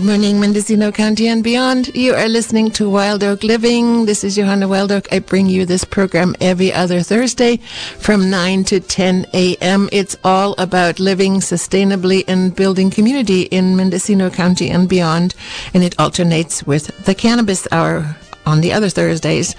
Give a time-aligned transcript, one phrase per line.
[0.00, 1.94] Good morning, Mendocino County and beyond.
[1.94, 4.06] You are listening to Wild Oak Living.
[4.06, 5.06] This is Johanna Wild Oak.
[5.12, 7.58] I bring you this program every other Thursday
[7.98, 9.90] from 9 to 10 a.m.
[9.92, 15.34] It's all about living sustainably and building community in Mendocino County and beyond.
[15.74, 19.54] And it alternates with the Cannabis Hour on the other Thursdays.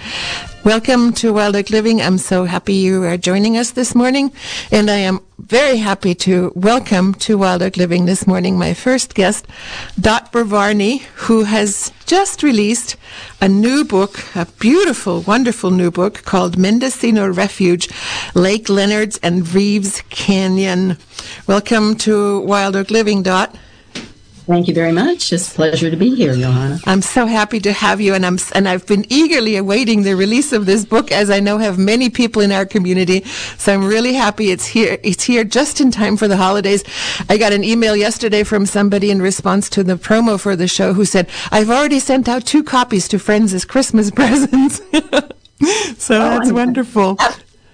[0.64, 2.00] Welcome to Wild Oak Living.
[2.00, 4.32] I'm so happy you are joining us this morning.
[4.70, 9.14] And I am very happy to welcome to Wild Oak Living this morning my first
[9.14, 9.46] guest,
[9.98, 12.96] Dot Brovarney, who has just released
[13.40, 17.88] a new book, a beautiful, wonderful new book called Mendocino Refuge,
[18.34, 20.96] Lake Leonards and Reeves Canyon.
[21.48, 23.56] Welcome to Wild Oak Living, Dot.
[24.52, 25.32] Thank you very much.
[25.32, 26.78] It's a pleasure to be here, Johanna.
[26.84, 30.52] I'm so happy to have you, and I'm and I've been eagerly awaiting the release
[30.52, 33.24] of this book, as I know have many people in our community.
[33.56, 34.98] So I'm really happy it's here.
[35.02, 36.84] It's here just in time for the holidays.
[37.30, 40.92] I got an email yesterday from somebody in response to the promo for the show
[40.92, 44.82] who said, "I've already sent out two copies to friends as Christmas presents."
[45.96, 47.16] so oh, that's I'm, wonderful.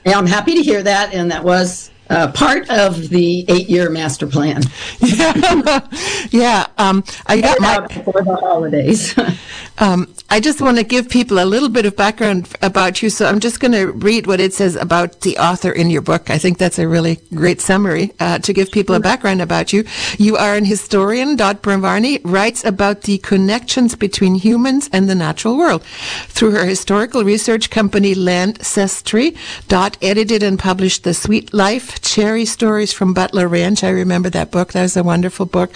[0.06, 4.26] Yeah, I'm happy to hear that, and that was uh, part of the eight-year master
[4.26, 4.62] plan.
[5.00, 5.88] yeah,
[6.30, 6.66] yeah.
[6.78, 9.14] Um, I got my before the holidays.
[9.78, 13.24] um, I just want to give people a little bit of background about you, so
[13.24, 16.28] I'm just going to read what it says about the author in your book.
[16.28, 19.84] I think that's a really great summary uh, to give people a background about you.
[20.18, 21.34] You are an historian.
[21.36, 25.82] Dot Brovarney writes about the connections between humans and the natural world
[26.26, 29.34] through her historical research company Landcestry.
[29.68, 33.82] Dot edited and published the Sweet Life Cherry Stories from Butler Ranch.
[33.82, 34.74] I remember that book.
[34.74, 35.72] That was a wonderful book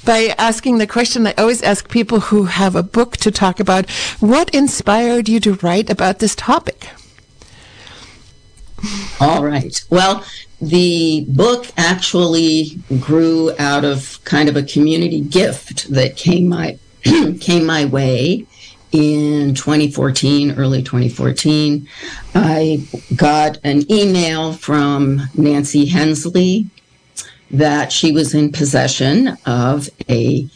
[0.05, 3.91] by asking the question I always ask people who have a book to talk about.
[4.21, 6.89] What inspired you to write about this topic?
[9.21, 9.83] All right.
[9.91, 10.25] Well,
[10.61, 16.79] the book actually grew out of kind of a community gift that came my
[17.41, 18.47] came my way
[18.93, 21.89] in 2014, early 2014,
[22.35, 22.87] I
[23.17, 26.69] got an email from Nancy Hensley
[27.53, 30.47] that she was in possession of a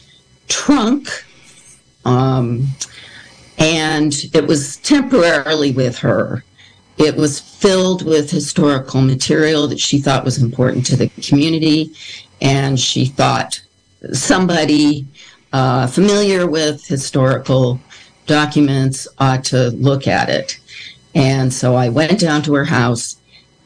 [0.47, 1.07] trunk.
[2.05, 2.67] Um,
[3.57, 6.43] and it was temporarily with her.
[6.97, 11.91] It was filled with historical material that she thought was important to the community.
[12.41, 13.61] And she thought
[14.13, 15.05] somebody
[15.53, 17.79] uh, familiar with historical
[18.25, 20.59] documents ought to look at it.
[21.15, 23.16] And so I went down to her house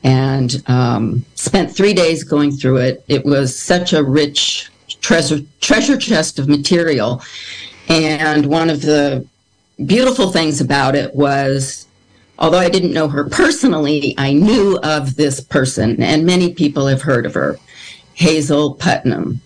[0.03, 3.03] and um, spent three days going through it.
[3.07, 4.69] It was such a rich
[5.01, 7.21] treasure treasure chest of material.
[7.87, 9.25] And one of the
[9.85, 11.87] beautiful things about it was,
[12.39, 17.01] although I didn't know her personally, I knew of this person, and many people have
[17.01, 17.57] heard of her,
[18.13, 19.41] Hazel Putnam.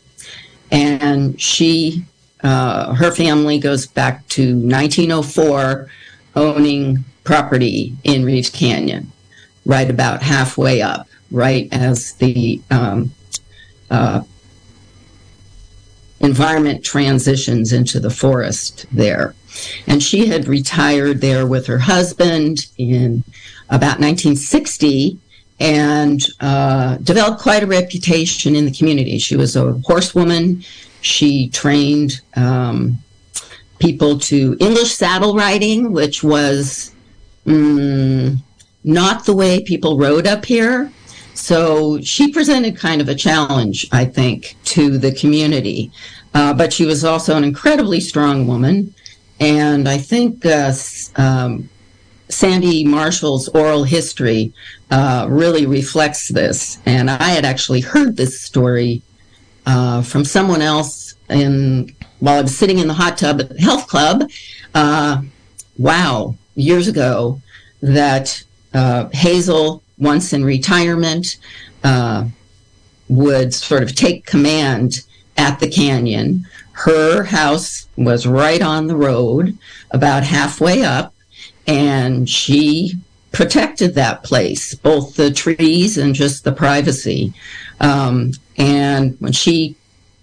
[0.72, 2.06] And she
[2.46, 5.90] uh, her family goes back to 1904,
[6.36, 9.12] owning property in Reeves Canyon,
[9.66, 13.12] right about halfway up, right as the um,
[13.90, 14.22] uh,
[16.20, 19.36] environment transitions into the forest there.
[19.88, 23.24] And she had retired there with her husband in
[23.70, 25.18] about 1960
[25.60, 29.18] and uh, developed quite a reputation in the community.
[29.18, 30.64] She was a horsewoman.
[31.02, 32.98] She trained um,
[33.80, 36.94] people to English saddle riding, which was
[37.46, 38.38] mm,
[38.86, 40.92] not the way people rode up here.
[41.34, 45.92] So she presented kind of a challenge, I think, to the community.
[46.34, 48.94] Uh, but she was also an incredibly strong woman.
[49.40, 50.72] And I think uh,
[51.18, 51.70] um,
[52.30, 54.54] Sandy Marshall's oral history
[54.92, 56.80] uh, really reflects this.
[56.86, 59.02] And I had actually heard this story
[59.66, 63.62] uh, from someone else in while I was sitting in the hot tub at the
[63.62, 64.30] health club.
[64.74, 65.22] Uh,
[65.78, 67.42] wow, years ago,
[67.82, 68.44] that
[69.14, 71.38] Hazel, once in retirement,
[71.84, 72.26] uh,
[73.08, 75.02] would sort of take command
[75.38, 76.46] at the canyon.
[76.74, 79.58] Her house was right on the road,
[79.92, 81.14] about halfway up,
[81.68, 82.96] and she
[83.32, 87.34] protected that place, both the trees and just the privacy
[87.80, 89.76] Um, and when she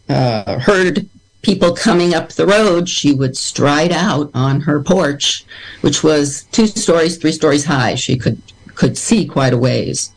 [0.08, 1.08] uh, heard
[1.42, 5.44] people coming up the road, she would stride out on her porch,
[5.80, 7.94] which was two stories, three stories high.
[7.94, 8.40] She could
[8.74, 10.12] could see quite a ways,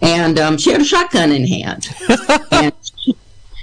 [0.00, 1.88] and um, she had a shotgun in hand,
[2.50, 3.14] and she,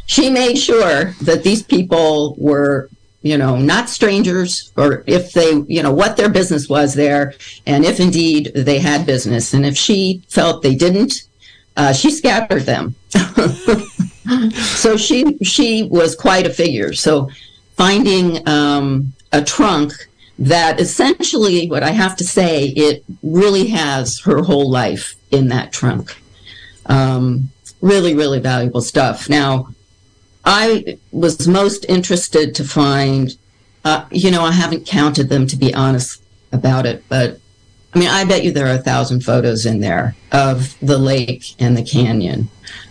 [0.06, 2.90] she made sure that these people were
[3.26, 7.34] you know, not strangers, or if they, you know, what their business was there,
[7.66, 9.52] and if indeed they had business.
[9.52, 11.24] And if she felt they didn't,
[11.76, 12.94] uh, she scattered them.
[14.52, 16.94] so she she was quite a figure.
[16.94, 17.30] So
[17.76, 19.94] finding um, a trunk
[20.38, 25.72] that essentially, what I have to say, it really has her whole life in that
[25.72, 26.22] trunk.
[26.88, 27.50] Um,
[27.82, 29.30] really, really valuable stuff.
[29.30, 29.70] Now,
[30.44, 33.36] I was most interested to find,
[33.84, 37.40] uh, you know, I haven't counted them to be honest about it, but
[37.94, 41.56] I mean, I bet you there are a thousand photos in there of the lake
[41.60, 42.50] and the canyon.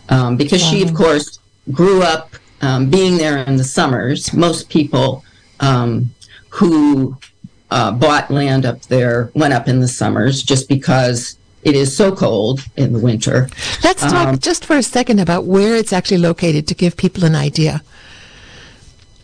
[0.08, 1.38] Um, because she, of course,
[1.72, 4.32] grew up um, being there in the summers.
[4.32, 5.24] Most people
[5.60, 6.14] um,
[6.50, 7.16] who
[7.70, 12.14] uh, bought land up there went up in the summers just because it is so
[12.14, 13.48] cold in the winter.
[13.82, 17.34] Let's talk just for a second about where it's actually located to give people an
[17.34, 17.82] idea.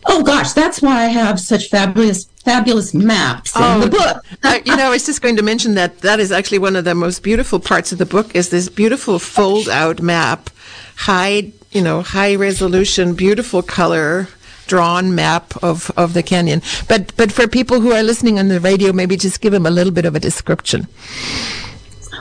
[0.07, 4.25] Oh gosh, that's why I have such fabulous fabulous maps oh, in the book.
[4.43, 6.85] uh, you know, I was just going to mention that that is actually one of
[6.85, 10.49] the most beautiful parts of the book is this beautiful fold out map,
[10.95, 14.27] high, you know, high resolution, beautiful color
[14.67, 16.61] drawn map of, of the canyon.
[16.87, 19.69] But but for people who are listening on the radio, maybe just give them a
[19.69, 20.87] little bit of a description.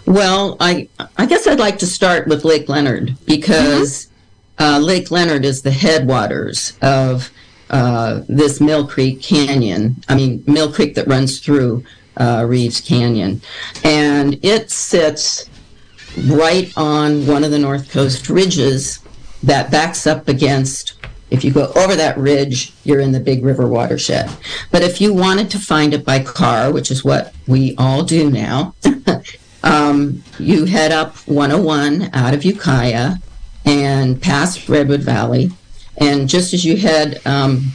[0.06, 4.08] Well, I I guess I'd like to start with Lake Leonard because
[4.58, 4.64] mm-hmm.
[4.64, 7.30] uh, Lake Leonard is the headwaters of
[7.70, 9.96] uh, this Mill Creek Canyon.
[10.08, 11.84] I mean, Mill Creek that runs through
[12.16, 13.40] uh, Reeves Canyon,
[13.84, 15.48] and it sits
[16.26, 19.00] right on one of the North Coast ridges
[19.42, 20.94] that backs up against.
[21.30, 24.30] If you go over that ridge, you're in the Big River watershed.
[24.72, 28.28] But if you wanted to find it by car, which is what we all do
[28.30, 28.74] now,
[29.62, 33.16] Um, you head up 101 out of Ukiah
[33.64, 35.50] and past Redwood Valley.
[35.98, 37.72] And just as you head, um,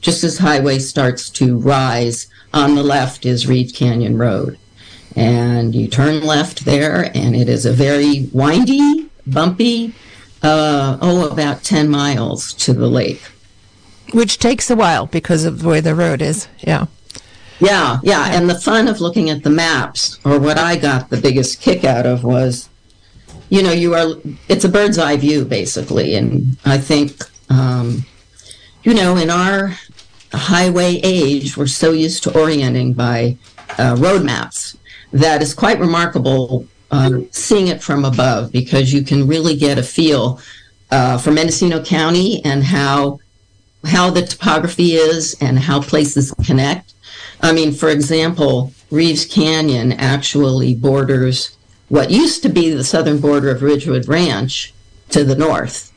[0.00, 4.58] just as highway starts to rise, on the left is Reed Canyon Road.
[5.16, 9.94] And you turn left there, and it is a very windy, bumpy,
[10.42, 13.22] uh, oh, about 10 miles to the lake.
[14.12, 16.48] Which takes a while because of the way the road is.
[16.60, 16.86] Yeah.
[17.60, 18.26] Yeah, yeah.
[18.32, 21.84] And the fun of looking at the maps, or what I got the biggest kick
[21.84, 22.68] out of was,
[23.48, 24.16] you know, you are,
[24.48, 26.14] it's a bird's eye view basically.
[26.14, 28.04] And I think, um,
[28.82, 29.78] you know, in our
[30.32, 33.38] highway age, we're so used to orienting by
[33.78, 34.76] uh, road maps
[35.14, 39.82] that is quite remarkable um, seeing it from above because you can really get a
[39.82, 40.40] feel
[40.90, 43.20] uh, for Mendocino County and how
[43.86, 46.94] how the topography is and how places connect
[47.44, 51.54] I mean, for example, Reeves Canyon actually borders
[51.88, 54.72] what used to be the southern border of Ridgewood Ranch
[55.10, 55.92] to the north.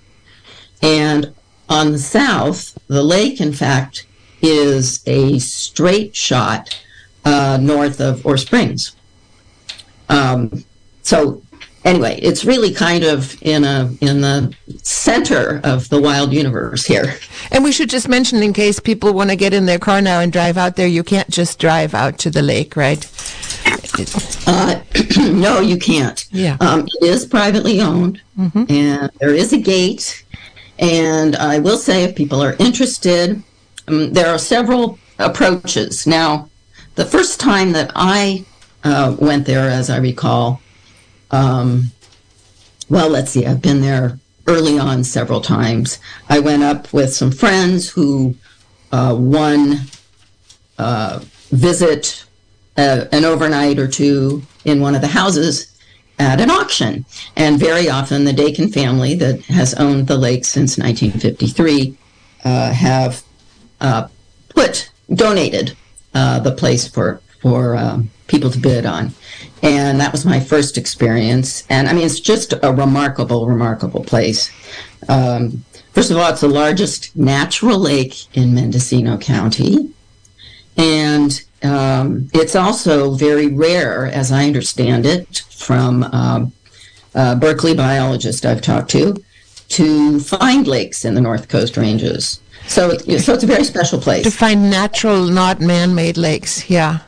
[0.81, 1.33] And
[1.69, 4.05] on the south, the lake, in fact,
[4.41, 6.77] is a straight shot
[7.23, 8.93] uh, north of Orr Springs.
[10.09, 10.63] Um,
[11.01, 11.41] so
[11.87, 17.15] anyway, it's really kind of in a in the center of the wild universe here.
[17.51, 20.19] And we should just mention, in case people want to get in their car now
[20.19, 23.03] and drive out there, you can't just drive out to the lake, right?
[24.45, 24.81] Uh,
[25.17, 26.25] no, you can't.
[26.31, 28.65] Yeah, um, it is privately owned, mm-hmm.
[28.69, 30.23] and there is a gate.
[30.79, 33.41] And I will say, if people are interested,
[33.87, 36.05] um, there are several approaches.
[36.05, 36.49] Now,
[36.93, 38.45] the first time that I
[38.83, 40.61] uh, went there, as I recall,
[41.31, 41.91] um,
[42.89, 45.99] well, let's see, I've been there early on several times.
[46.29, 48.35] I went up with some friends who
[48.91, 49.81] uh, one
[50.77, 51.19] uh,
[51.51, 52.23] visit
[52.77, 55.77] uh, an overnight or two in one of the houses
[56.19, 57.05] at an auction.
[57.35, 61.97] And very often, the Dakin family that has owned the lake since 1953
[62.43, 63.23] uh, have
[63.81, 64.07] uh,
[64.49, 65.75] put donated
[66.13, 69.11] uh, the place for for um, people to bid on.
[69.63, 71.63] And that was my first experience.
[71.69, 74.51] And I mean, it's just a remarkable, remarkable place.
[75.09, 79.93] Um, first of all, it's the largest natural lake in Mendocino County.
[80.77, 86.53] And um, it's also very rare, as I understand it, from um,
[87.15, 89.15] a Berkeley biologist I've talked to,
[89.69, 92.39] to find lakes in the North Coast ranges.
[92.67, 94.23] So, so it's a very special place.
[94.23, 96.99] To find natural, not man-made lakes, yeah.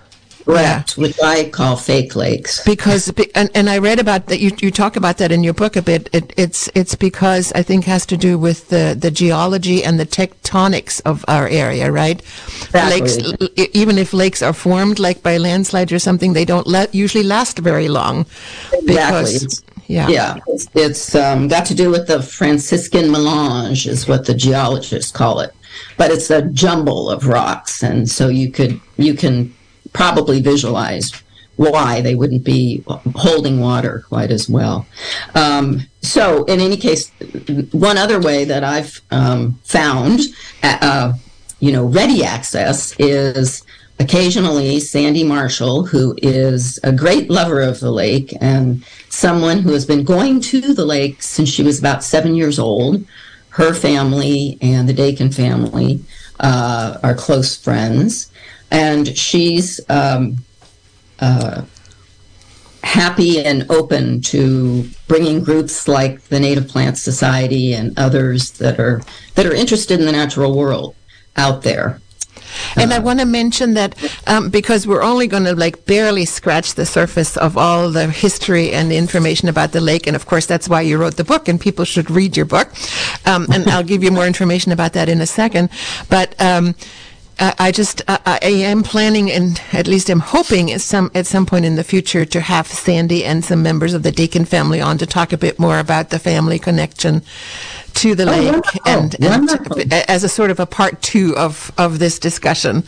[0.50, 1.02] Correct, yeah.
[1.02, 2.64] which I call fake lakes.
[2.64, 4.40] Because and, and I read about that.
[4.40, 6.10] You, you talk about that in your book a bit.
[6.12, 10.08] It, it's it's because I think has to do with the, the geology and the
[10.08, 12.20] tectonics of our area, right?
[12.20, 13.02] Exactly.
[13.02, 17.24] Lakes, even if lakes are formed like by landslides or something, they don't let, usually
[17.24, 18.26] last very long.
[18.86, 19.66] Because, exactly.
[19.88, 24.36] Yeah, yeah, it's, it's um, got to do with the Franciscan melange, is what the
[24.36, 25.52] geologists call it.
[25.98, 29.54] But it's a jumble of rocks, and so you could you can
[29.94, 31.12] probably visualize
[31.56, 32.84] why they wouldn't be
[33.16, 34.86] holding water quite as well.
[35.36, 37.12] Um, so, in any case,
[37.72, 40.22] one other way that I've um, found,
[40.64, 41.14] uh, uh
[41.60, 43.66] you know, ready access is
[44.00, 49.86] occasionally Sandy Marshall, who is a great lover of the lake and someone who has
[49.86, 53.06] been going to the lake since she was about seven years old.
[53.50, 56.00] Her family and the Dakin family
[56.40, 58.29] uh, are close friends,
[58.72, 60.38] and she's um,
[61.20, 61.64] uh,
[62.84, 69.02] happy and open to bringing groups like the Native Plant Society and others that are
[69.36, 70.96] that are interested in the natural world
[71.36, 72.02] out there.
[72.76, 73.96] And uh, I want to mention that
[74.28, 78.72] um, because we're only going to like barely scratch the surface of all the history
[78.72, 81.60] and information about the lake, and of course that's why you wrote the book, and
[81.60, 82.70] people should read your book.
[83.26, 85.70] Um, and I'll give you more information about that in a second.
[86.10, 86.76] But um,
[87.40, 91.46] I just I, I, am planning and at least I'm hoping at some at some
[91.46, 94.98] point in the future to have Sandy and some members of the Dakin family on
[94.98, 97.22] to talk a bit more about the family connection
[97.94, 102.00] to the oh, lake and, and as a sort of a part two of of
[102.00, 102.84] this discussion.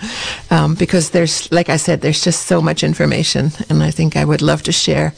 [0.50, 4.26] Um, because there's like I said there's just so much information and I think I
[4.26, 5.14] would love to share.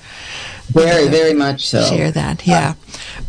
[0.68, 1.82] Very uh, very much so.
[1.84, 2.76] share that yeah.
[3.18, 3.24] Uh,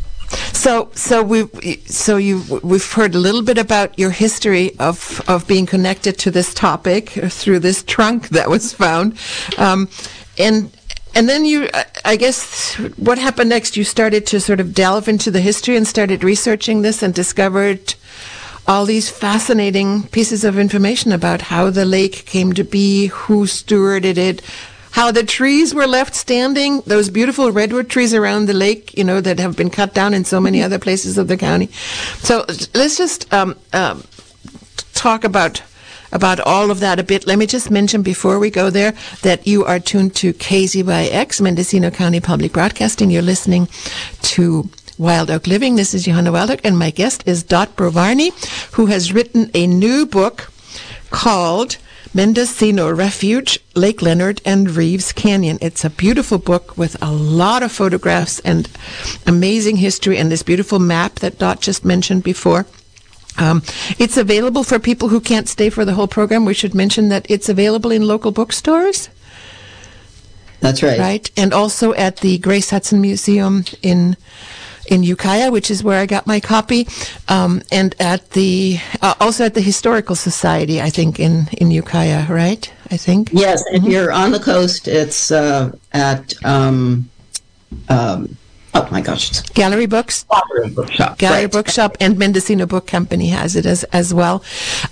[0.52, 1.46] so, so we,
[1.86, 6.30] so you, we've heard a little bit about your history of of being connected to
[6.30, 9.18] this topic through this trunk that was found,
[9.58, 9.88] um,
[10.38, 10.70] and
[11.14, 11.68] and then you,
[12.04, 13.76] I guess, what happened next?
[13.76, 17.94] You started to sort of delve into the history and started researching this and discovered
[18.66, 24.16] all these fascinating pieces of information about how the lake came to be, who stewarded
[24.16, 24.42] it,
[24.94, 29.20] how the trees were left standing, those beautiful redwood trees around the lake, you know,
[29.20, 31.66] that have been cut down in so many other places of the county.
[32.18, 34.04] So let's just um, um,
[34.92, 35.60] talk about
[36.12, 37.26] about all of that a bit.
[37.26, 41.90] Let me just mention before we go there that you are tuned to KZYX, Mendocino
[41.90, 43.10] County Public Broadcasting.
[43.10, 43.66] You're listening
[44.22, 45.74] to Wild Oak Living.
[45.74, 48.30] This is Johanna Wild Oak, and my guest is Dot Brovarney,
[48.74, 50.52] who has written a new book
[51.10, 51.78] called
[52.14, 55.58] Mendocino Refuge, Lake Leonard, and Reeves Canyon.
[55.60, 58.68] It's a beautiful book with a lot of photographs and
[59.26, 62.66] amazing history and this beautiful map that Dot just mentioned before.
[63.36, 63.62] Um,
[63.98, 66.44] it's available for people who can't stay for the whole program.
[66.44, 69.08] We should mention that it's available in local bookstores.
[70.60, 70.98] That's right.
[70.98, 71.30] Right.
[71.36, 74.16] And also at the Grace Hudson Museum in
[74.86, 76.86] in Ukiah, which is where I got my copy,
[77.28, 82.26] um, and at the uh, also at the Historical Society, I think in in Ukiah,
[82.28, 82.70] right?
[82.90, 83.30] I think.
[83.32, 83.90] Yes, if mm-hmm.
[83.90, 87.08] you're on the coast, it's uh, at um,
[87.88, 88.36] um,
[88.74, 91.52] oh my gosh, Gallery Books, Gallery Bookshop, Gallery right.
[91.52, 94.42] Bookshop, and Mendocino Book Company has it as as well.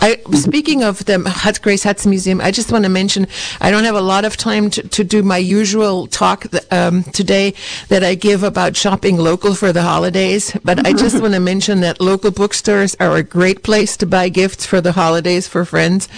[0.01, 0.35] I, mm-hmm.
[0.35, 3.27] speaking of the Hut, Grace Hudson Museum, I just want to mention
[3.61, 7.55] I don't have a lot of time to, to do my usual talk um, today
[7.89, 11.81] that I give about shopping local for the holidays, but I just want to mention
[11.81, 16.09] that local bookstores are a great place to buy gifts for the holidays for friends,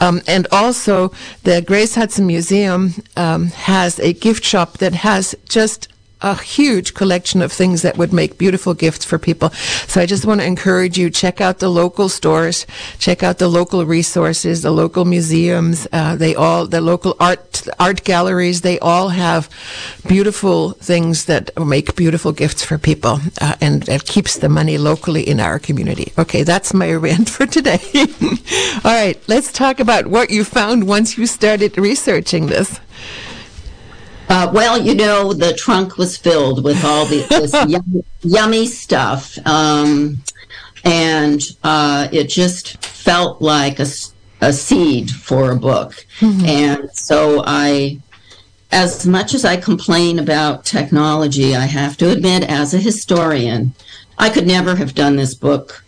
[0.00, 1.12] um, and also
[1.44, 5.91] the Grace Hudson Museum um, has a gift shop that has just
[6.22, 9.50] a huge collection of things that would make beautiful gifts for people.
[9.86, 12.66] So I just want to encourage you, check out the local stores,
[12.98, 18.04] check out the local resources, the local museums, uh, they all, the local art, art
[18.04, 19.50] galleries, they all have
[20.06, 23.18] beautiful things that make beautiful gifts for people.
[23.40, 26.12] Uh, and it keeps the money locally in our community.
[26.18, 27.80] Okay, that's my rant for today.
[28.84, 32.80] all right, let's talk about what you found once you started researching this.
[34.32, 39.36] Uh, well, you know, the trunk was filled with all the, this yummy, yummy, stuff.
[39.46, 40.22] Um,
[40.84, 43.86] and uh, it just felt like a,
[44.40, 46.06] a seed for a book.
[46.20, 46.46] Mm-hmm.
[46.46, 48.00] And so I,
[48.70, 53.74] as much as I complain about technology, I have to admit, as a historian,
[54.16, 55.84] I could never have done this book.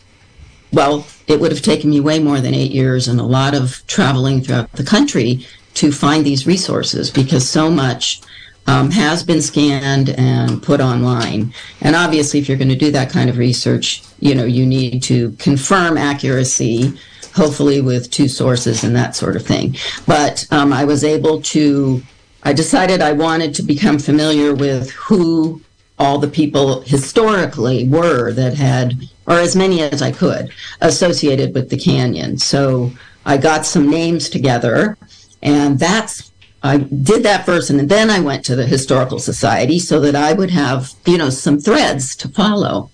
[0.71, 3.83] Well, it would have taken me way more than eight years and a lot of
[3.87, 8.21] traveling throughout the country to find these resources because so much
[8.67, 11.53] um, has been scanned and put online.
[11.81, 15.03] And obviously, if you're going to do that kind of research, you know, you need
[15.05, 16.99] to confirm accuracy,
[17.35, 19.77] hopefully with two sources and that sort of thing.
[20.07, 22.03] But um, I was able to,
[22.43, 25.61] I decided I wanted to become familiar with who
[25.99, 28.95] all the people historically were that had,
[29.27, 30.51] or as many as I could,
[30.81, 32.39] associated with the canyon.
[32.39, 32.91] So
[33.27, 34.97] I got some names together,
[35.45, 36.33] and that's
[36.65, 40.33] I did that first, and then I went to the historical society so that I
[40.33, 42.91] would have, you know, some threads to follow,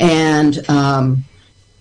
[0.00, 1.24] and um,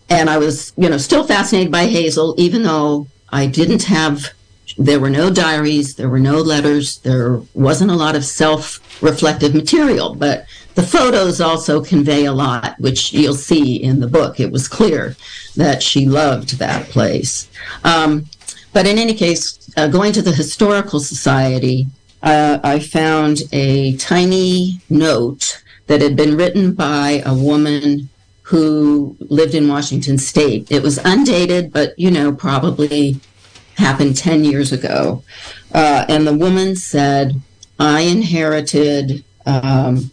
[0.09, 4.31] and I was, you know, still fascinated by Hazel, even though I didn't have,
[4.77, 10.13] there were no diaries, there were no letters, there wasn't a lot of self-reflective material,
[10.13, 10.45] but
[10.75, 14.39] the photos also convey a lot, which you'll see in the book.
[14.39, 15.15] It was clear
[15.55, 17.47] that she loved that place.
[17.83, 18.25] Um,
[18.73, 21.87] but in any case, uh, going to the Historical Society,
[22.21, 28.09] uh, I found a tiny note that had been written by a woman
[28.43, 30.71] who lived in Washington State.
[30.71, 33.19] It was undated, but you know, probably
[33.77, 35.23] happened 10 years ago.
[35.73, 37.41] Uh, and the woman said,
[37.79, 40.11] I inherited um,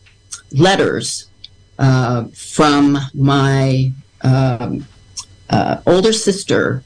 [0.52, 1.26] letters
[1.78, 4.86] uh, from my um,
[5.48, 6.82] uh, older sister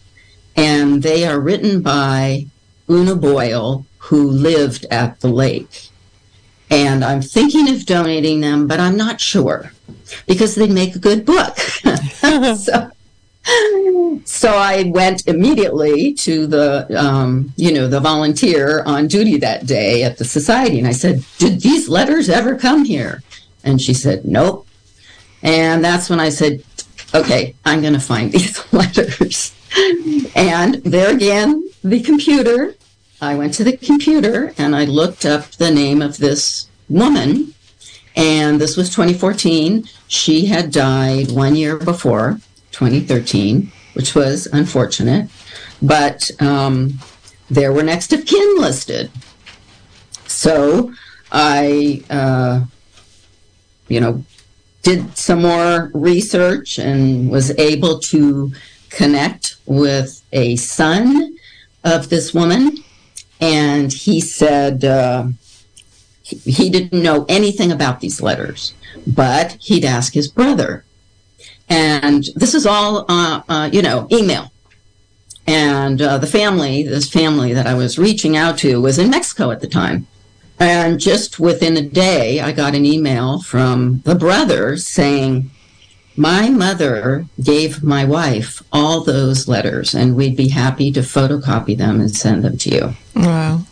[0.56, 2.46] and they are written by
[2.88, 5.88] Una Boyle, who lived at the lake.
[6.70, 9.72] And I'm thinking of donating them, but I'm not sure
[10.26, 11.56] because they make a good book.
[11.58, 12.90] so,
[14.24, 20.02] so I went immediately to the, um, you know, the volunteer on duty that day
[20.02, 23.22] at the society, and I said, "Did these letters ever come here?"
[23.62, 24.66] And she said, "Nope."
[25.42, 26.62] And that's when I said,
[27.14, 29.52] "Okay, I'm going to find these letters."
[30.34, 32.74] and there again, the computer.
[33.20, 37.54] I went to the computer and I looked up the name of this woman.
[38.16, 39.84] And this was 2014.
[40.08, 42.40] She had died one year before,
[42.72, 45.28] 2013, which was unfortunate.
[45.82, 46.98] But um,
[47.50, 49.10] there were next of kin listed.
[50.26, 50.92] So
[51.30, 52.64] I, uh,
[53.88, 54.24] you know,
[54.82, 58.52] did some more research and was able to
[58.90, 61.33] connect with a son
[61.84, 62.78] of this woman,
[63.40, 65.26] and he said uh,
[66.22, 68.74] he, didn't know anything about these letters,
[69.06, 70.84] but he'd ask his brother.
[71.68, 74.50] And this is all, uh, uh, you know, email.
[75.46, 79.50] And uh, the family, this family that I was reaching out to, was in Mexico
[79.50, 80.06] at the time.
[80.58, 85.50] And just within a day, I got an email from the brother saying,
[86.16, 92.00] my mother gave my wife all those letters, and we'd be happy to photocopy them
[92.00, 92.94] and send them to you.
[93.16, 93.62] Wow.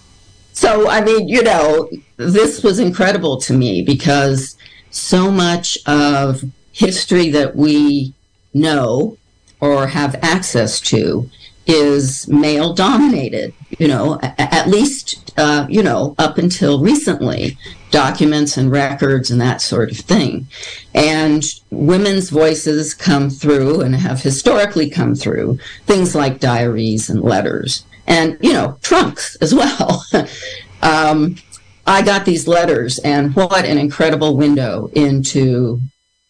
[0.52, 4.57] So, I mean, you know, this was incredible to me because
[4.90, 8.12] so much of history that we
[8.52, 9.16] know
[9.61, 11.31] or have access to
[11.66, 17.57] is male dominated, you know, at least, uh, you know, up until recently
[17.92, 20.48] documents and records and that sort of thing.
[20.92, 27.85] And women's voices come through and have historically come through things like diaries and letters
[28.09, 30.05] and, you know, trunks as well.
[30.83, 31.37] um,
[31.87, 35.81] I got these letters and what an incredible window into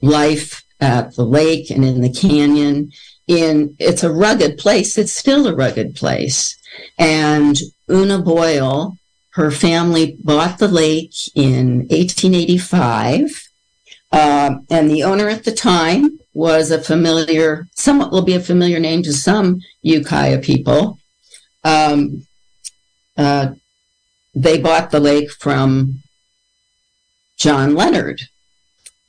[0.02, 2.90] life at the lake and in the canyon
[3.28, 6.56] in it's a rugged place it's still a rugged place
[6.98, 7.56] and
[7.88, 8.96] una boyle
[9.32, 13.48] her family bought the lake in 1885.
[14.10, 18.78] Uh, and the owner at the time was a familiar, somewhat will be a familiar
[18.78, 20.98] name to some Ukiah people.
[21.64, 22.26] Um,
[23.16, 23.54] uh,
[24.34, 26.02] they bought the lake from
[27.38, 28.22] John Leonard,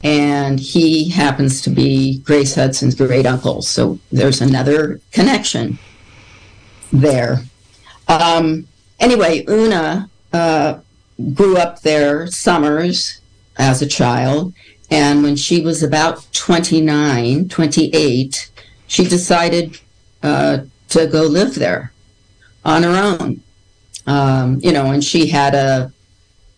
[0.02, 3.62] and he happens to be Grace Hudson's great uncle.
[3.62, 5.80] So there's another connection
[6.92, 7.44] there.
[8.08, 8.68] Um,
[9.00, 10.80] anyway, Una uh,
[11.34, 13.22] grew up there summers
[13.58, 14.54] as a child.
[14.90, 18.52] And when she was about 29, 28,
[18.88, 19.80] she decided
[20.22, 21.92] uh, to go live there
[22.66, 23.42] on her own.
[24.06, 25.94] Um, you know, and she had a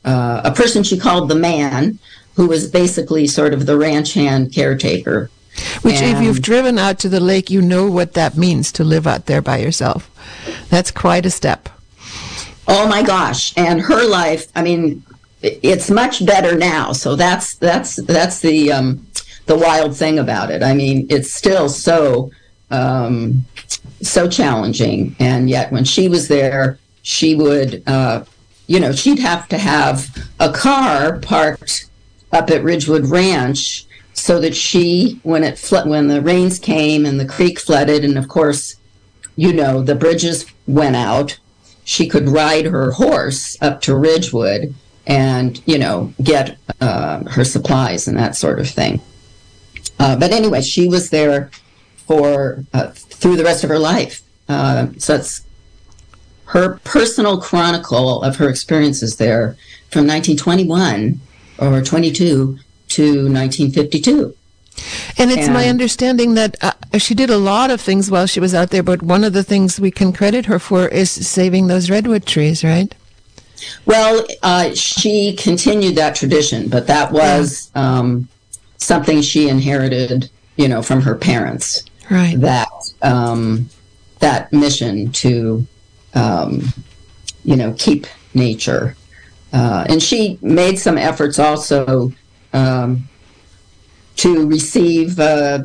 [0.03, 1.97] uh, a person she called the man,
[2.35, 5.29] who was basically sort of the ranch hand caretaker.
[5.81, 8.83] Which, and if you've driven out to the lake, you know what that means to
[8.83, 10.11] live out there by yourself.
[10.69, 11.69] That's quite a step.
[12.67, 13.53] Oh my gosh!
[13.57, 15.03] And her life, I mean,
[15.41, 16.91] it's much better now.
[16.91, 19.07] So that's that's that's the um,
[19.45, 20.63] the wild thing about it.
[20.63, 22.31] I mean, it's still so
[22.71, 23.45] um,
[24.01, 28.25] so challenging, and yet when she was there, she would uh,
[28.67, 31.85] you know, she'd have to have a car parked
[32.31, 37.19] up at Ridgewood Ranch so that she, when it fl- when the rains came and
[37.19, 38.75] the creek flooded, and of course,
[39.35, 41.37] you know, the bridges went out,
[41.85, 44.73] she could ride her horse up to Ridgewood
[45.07, 48.99] and you know get uh, her supplies and that sort of thing.
[49.99, 51.49] Uh, but anyway, she was there
[51.95, 54.21] for uh, through the rest of her life.
[54.49, 55.41] Uh, so it's
[56.45, 59.55] her personal chronicle of her experiences there
[59.89, 61.19] from 1921
[61.59, 64.35] or 22 to 1952.
[65.17, 68.39] And it's and, my understanding that uh, she did a lot of things while she
[68.39, 71.67] was out there, but one of the things we can credit her for is saving
[71.67, 72.93] those redwood trees, right?
[73.85, 78.27] Well, uh, she continued that tradition, but that was um,
[78.77, 81.83] something she inherited, you know, from her parents.
[82.09, 82.39] Right.
[82.39, 82.67] That
[83.01, 83.69] um,
[84.19, 85.65] that mission to,
[86.13, 86.61] um,
[87.43, 88.95] you know, keep nature,
[89.53, 92.13] uh, and she made some efforts also
[92.53, 93.07] um,
[94.17, 95.59] to receive uh,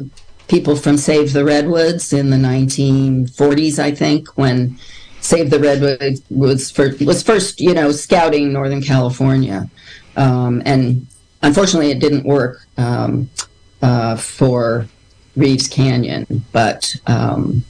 [0.49, 4.79] people from Save the Redwoods in the 1940s, I think, when
[5.21, 9.71] Save the Redwoods was first, was first, you know, scouting Northern California,
[10.17, 11.07] um, and
[11.43, 13.31] unfortunately, it didn't work um,
[13.83, 14.87] uh, for
[15.37, 16.45] Reeves Canyon.
[16.53, 17.65] But um,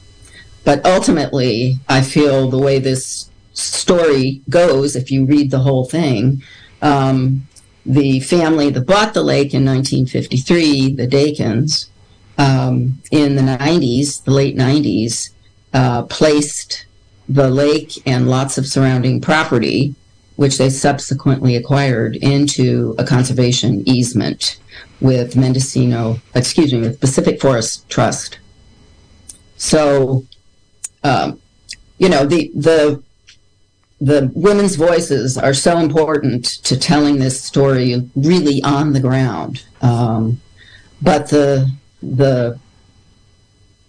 [0.63, 6.41] but ultimately, I feel the way this story goes, if you read the whole thing,
[6.81, 7.47] um,
[7.85, 11.87] the family that bought the lake in 1953, the Dakins,
[12.37, 15.31] um, in the 90s, the late 90s,
[15.73, 16.85] uh, placed
[17.27, 19.95] the lake and lots of surrounding property,
[20.35, 24.59] which they subsequently acquired, into a conservation easement
[24.99, 28.39] with Mendocino, excuse me, with Pacific Forest Trust.
[29.57, 30.25] So,
[31.03, 31.39] um,
[31.97, 33.01] you know, the the
[34.01, 39.63] the women's voices are so important to telling this story really on the ground.
[39.81, 40.41] Um,
[41.01, 42.59] but the the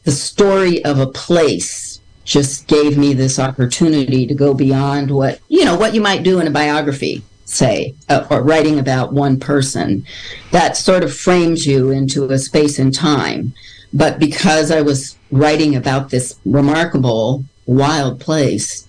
[0.05, 5.65] the story of a place just gave me this opportunity to go beyond what you
[5.65, 10.07] know what you might do in a biography say uh, or writing about one person
[10.53, 13.53] that sort of frames you into a space and time
[13.93, 18.87] but because i was writing about this remarkable wild place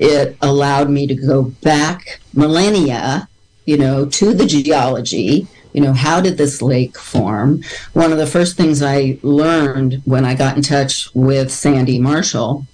[0.00, 3.28] it allowed me to go back millennia
[3.66, 8.26] you know to the geology you know how did this lake form one of the
[8.26, 12.66] first things i learned when i got in touch with sandy marshall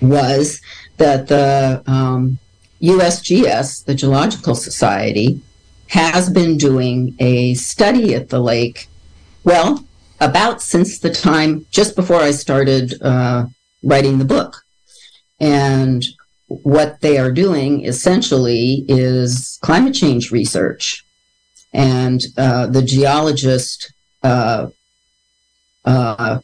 [0.00, 0.60] was
[0.96, 2.38] that the um,
[2.82, 5.40] USGS, the Geological Society,
[5.88, 8.88] has been doing a study at the lake,
[9.44, 9.84] well,
[10.20, 13.46] about since the time just before I started uh,
[13.82, 14.64] writing the book.
[15.40, 16.04] And
[16.50, 21.04] what they are doing essentially is climate change research.
[21.72, 24.66] And uh, the geologist uh,
[25.84, 26.40] uh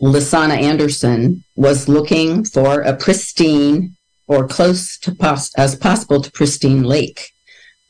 [0.00, 7.32] Anderson was looking for a pristine or close to pos- as possible to pristine lake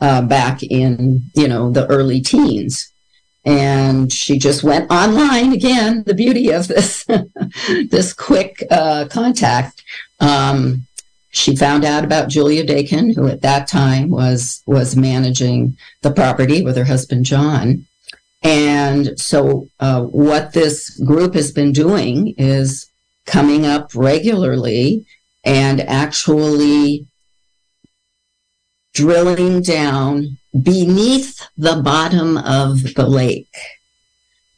[0.00, 2.92] uh, back in you know the early teens
[3.44, 7.04] and she just went online again the beauty of this
[7.90, 9.82] this quick uh, contact
[10.20, 10.86] um,
[11.32, 16.62] she found out about Julia Dakin, who at that time was was managing the property
[16.62, 17.86] with her husband John,
[18.42, 22.90] and so, uh, what this group has been doing is
[23.24, 25.06] coming up regularly
[25.44, 27.06] and actually
[28.94, 33.54] drilling down beneath the bottom of the lake.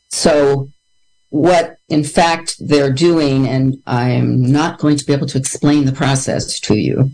[0.09, 0.71] So,
[1.29, 5.92] what in fact they're doing, and I'm not going to be able to explain the
[5.92, 7.11] process to you.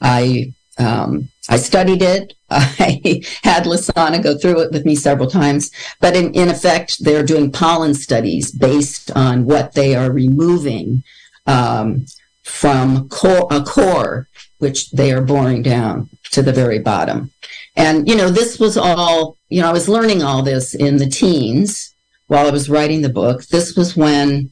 [0.00, 2.34] I um, I studied it.
[2.50, 5.70] I had Lysanna go through it with me several times.
[6.00, 11.02] But in, in effect, they're doing pollen studies based on what they are removing
[11.46, 12.06] um,
[12.44, 17.30] from core, a core, which they are boring down to the very bottom.
[17.76, 21.08] And, you know, this was all, you know, I was learning all this in the
[21.08, 21.91] teens
[22.26, 23.44] while I was writing the book.
[23.46, 24.50] This was when,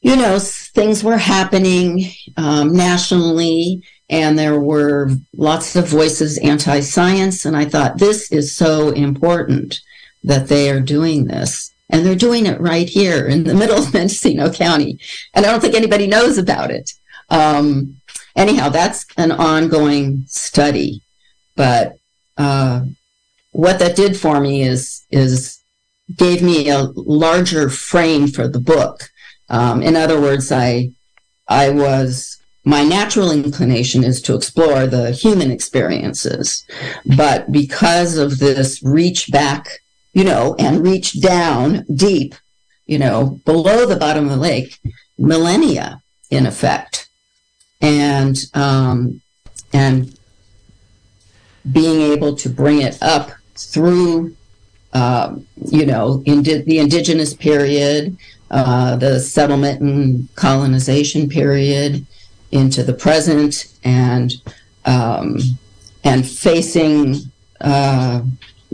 [0.00, 7.44] you know, things were happening um, nationally and there were lots of voices anti science.
[7.44, 9.80] And I thought, this is so important
[10.24, 11.72] that they are doing this.
[11.88, 14.98] And they're doing it right here in the middle of Mendocino County.
[15.32, 16.92] And I don't think anybody knows about it.
[17.30, 18.00] Um,
[18.36, 21.02] anyhow, that's an ongoing study.
[21.54, 21.96] But
[22.36, 22.82] uh,
[23.52, 25.59] what that did for me is is
[26.16, 29.10] gave me a larger frame for the book.
[29.48, 30.90] Um, in other words, I
[31.48, 36.64] I was my natural inclination is to explore the human experiences.
[37.04, 39.80] But because of this reach back,
[40.12, 42.34] you know, and reach down deep,
[42.86, 44.78] you know, below the bottom of the lake,
[45.18, 47.08] millennia in effect.
[47.80, 49.22] And, um,
[49.72, 50.16] and
[51.70, 54.36] being able to bring it up through,
[54.92, 58.16] uh, you know, indi- the indigenous period,
[58.50, 62.06] uh, the settlement and colonization period,
[62.52, 64.34] into the present and
[64.84, 65.38] um,
[66.02, 67.16] and facing
[67.60, 68.22] uh,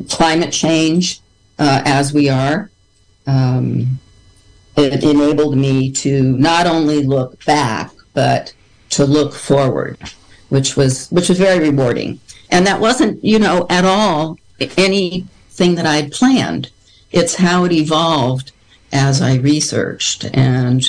[0.09, 1.21] climate change
[1.59, 2.71] uh, as we are.
[3.27, 3.99] Um,
[4.77, 8.55] it enabled me to not only look back but
[8.91, 9.99] to look forward,
[10.49, 12.21] which was which was very rewarding.
[12.51, 14.39] And that wasn't, you know, at all
[15.59, 16.71] anything that I had planned.
[17.13, 18.53] It's how it evolved
[18.93, 20.89] as I researched and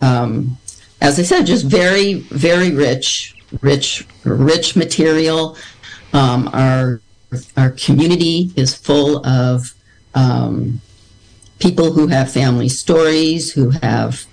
[0.00, 0.58] um,
[1.00, 5.56] as I said, just very, very rich, rich, rich material.
[6.12, 7.00] Um, our
[7.56, 9.74] our community is full of
[10.14, 10.80] um,
[11.58, 14.24] people who have family stories, who have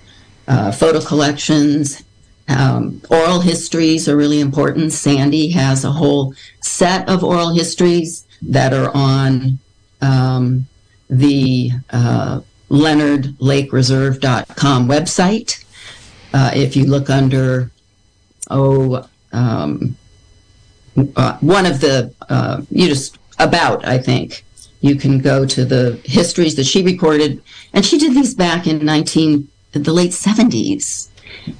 [0.48, 2.04] uh, photo collections.
[2.48, 4.92] Um, oral histories are really important.
[4.92, 9.60] Sandy has a whole set of oral histories that are on
[11.12, 15.66] the uh, LeonardLakeReserve.com website.
[16.34, 17.70] Uh, if you look under,
[18.50, 19.98] oh, um,
[21.16, 24.46] uh, one of the, uh, you just about, I think,
[24.80, 27.44] you can go to the histories that she recorded.
[27.74, 31.10] And she did these back in 19, the late 70s.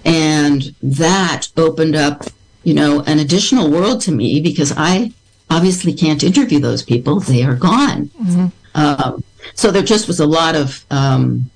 [0.06, 2.24] And that opened up,
[2.64, 5.12] you know, an additional world to me because I
[5.52, 7.20] obviously can't interview those people.
[7.20, 8.08] They are gone.
[8.08, 8.48] Mm-hmm.
[8.74, 11.52] Um, so there just was a lot of, um,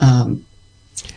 [0.00, 0.44] um,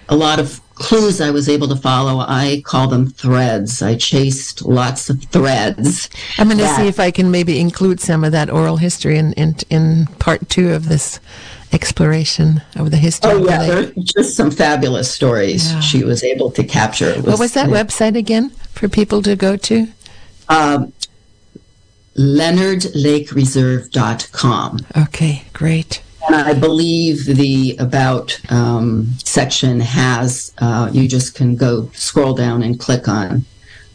[0.09, 2.19] a lot of clues I was able to follow.
[2.19, 3.81] I call them threads.
[3.81, 6.09] I chased lots of threads.
[6.37, 9.33] I'm going to see if I can maybe include some of that oral history in
[9.33, 11.19] in, in part two of this
[11.71, 13.31] exploration of the history.
[13.31, 15.79] Oh yeah, there are just some fabulous stories yeah.
[15.79, 17.15] she was able to capture.
[17.15, 17.83] Was, what was that yeah.
[17.83, 19.87] website again for people to go to?
[20.49, 20.91] Um,
[22.21, 24.79] LeonardLakeReserve.com.
[24.97, 26.03] Okay, great.
[26.27, 32.61] And I believe the about um, section has, uh, you just can go scroll down
[32.61, 33.45] and click on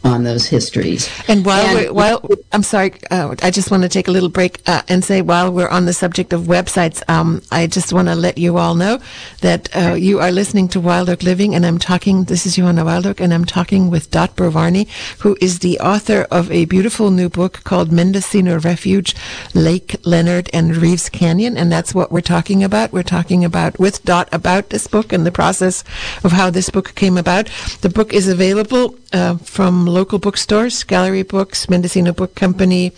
[0.03, 1.09] on those histories.
[1.27, 4.29] And while and, we're, while I'm sorry, uh, I just want to take a little
[4.29, 8.07] break uh, and say while we're on the subject of websites, um, I just want
[8.07, 8.99] to let you all know
[9.41, 12.25] that uh, you are listening to Wild Oak Living, and I'm talking.
[12.25, 14.87] This is Johanna Wild Oak, and I'm talking with Dot Brovarney,
[15.19, 19.15] who is the author of a beautiful new book called Mendocino Refuge,
[19.53, 22.91] Lake Leonard and Reeves Canyon, and that's what we're talking about.
[22.93, 25.83] We're talking about with Dot about this book and the process
[26.23, 27.49] of how this book came about.
[27.81, 32.91] The book is available uh, from local bookstores, Gallery Books, Mendocino Book Company,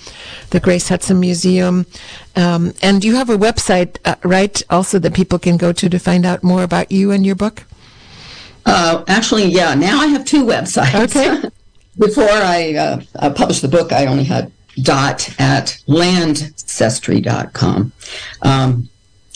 [0.49, 1.86] the Grace Hudson Museum.
[2.36, 5.99] Um, and you have a website, uh, right, also that people can go to to
[5.99, 7.63] find out more about you and your book?
[8.65, 9.73] Uh, actually, yeah.
[9.75, 11.15] Now I have two websites.
[11.15, 11.49] Okay.
[11.97, 17.91] Before I uh, published the book, I only had dot at landcestry.com.
[18.41, 18.89] Um,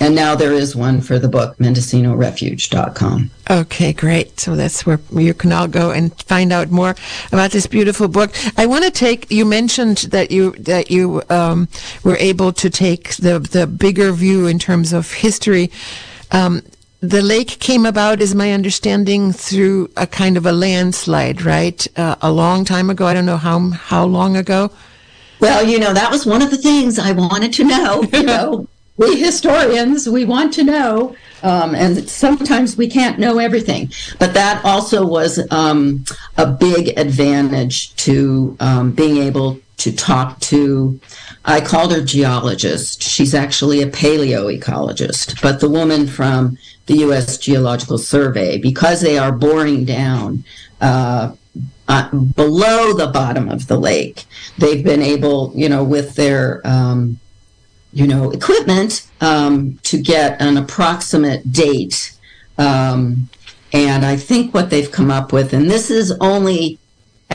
[0.04, 3.32] and now there is one for the book, MendocinoRefuge.com.
[3.50, 4.38] Okay, great.
[4.38, 6.94] So that's where you can all go and find out more
[7.32, 8.34] about this beautiful book.
[8.58, 9.32] I want to take.
[9.32, 11.70] You mentioned that you that you um,
[12.04, 15.72] were able to take the the bigger view in terms of history.
[16.32, 16.63] Um,
[17.00, 21.88] the lake came about, is my understanding, through a kind of a landslide, right?
[21.98, 23.06] Uh, a long time ago.
[23.06, 24.70] I don't know how how long ago.
[25.39, 28.04] Well, you know, that was one of the things I wanted to know.
[28.13, 33.91] You know, we historians we want to know um, and sometimes we can't know everything.
[34.17, 36.06] But that also was um,
[36.38, 40.99] a big advantage to um, being able to talk to
[41.43, 43.03] i called her geologist.
[43.03, 45.41] She's actually a paleoecologist.
[45.41, 50.43] But the woman from the u.s geological survey because they are boring down
[50.79, 51.36] uh,
[51.88, 54.25] uh, below the bottom of the lake
[54.58, 57.19] they've been able you know with their um,
[57.93, 62.13] you know, equipment um, to get an approximate date.
[62.58, 63.29] Um,
[63.71, 66.79] and I think what they've come up with, and this is only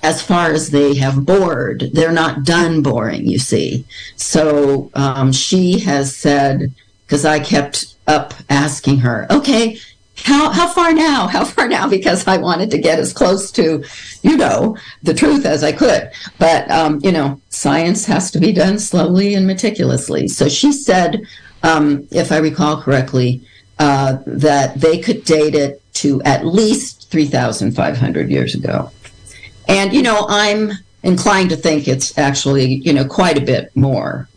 [0.02, 3.84] as far as they have bored, they're not done boring, you see.
[4.16, 6.72] So um, she has said,
[7.06, 9.78] because I kept up asking her, okay,
[10.24, 11.26] how how far now?
[11.26, 11.88] How far now?
[11.88, 13.84] Because I wanted to get as close to,
[14.22, 16.10] you know, the truth as I could.
[16.38, 20.28] But um, you know, science has to be done slowly and meticulously.
[20.28, 21.20] So she said,
[21.62, 23.42] um, if I recall correctly,
[23.78, 28.90] uh, that they could date it to at least three thousand five hundred years ago.
[29.68, 34.28] And, you know, I'm inclined to think it's actually, you know, quite a bit more.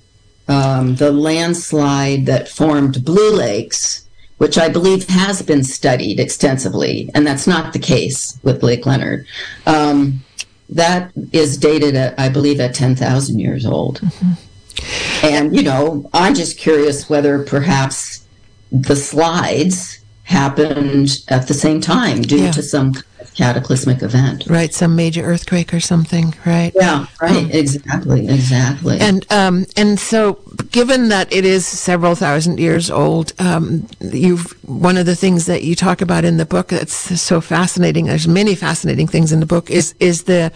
[0.48, 4.06] Um, the landslide that formed Blue Lakes,
[4.42, 9.28] which I believe has been studied extensively, and that's not the case with Lake Leonard.
[9.68, 10.24] Um,
[10.68, 14.02] that is dated at, I believe, at 10,000 years old.
[14.02, 15.26] Mm-hmm.
[15.28, 18.26] And, you know, I'm just curious whether perhaps
[18.72, 22.52] the slides happened at the same time due yeah.
[22.52, 22.94] to some
[23.36, 24.46] cataclysmic event.
[24.48, 26.72] Right, some major earthquake or something, right?
[26.76, 29.00] Yeah, right, um, exactly, exactly.
[29.00, 30.40] And um, and so,
[30.72, 35.64] given that it is several thousand years old, um, you've one of the things that
[35.64, 38.06] you talk about in the book that's so fascinating.
[38.06, 39.70] There's many fascinating things in the book.
[39.70, 40.52] Is is the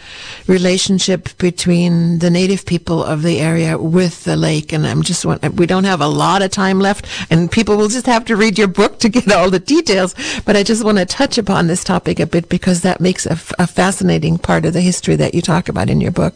[0.48, 4.74] relationship between the native people of the area with the lake?
[4.74, 8.06] And I'm just we don't have a lot of time left, and people will just
[8.06, 10.16] have to read your book to get all the details.
[10.46, 13.34] But I just want to touch upon this topic a bit because that makes a,
[13.34, 16.34] f- a fascinating part of the history that you talk about in your book.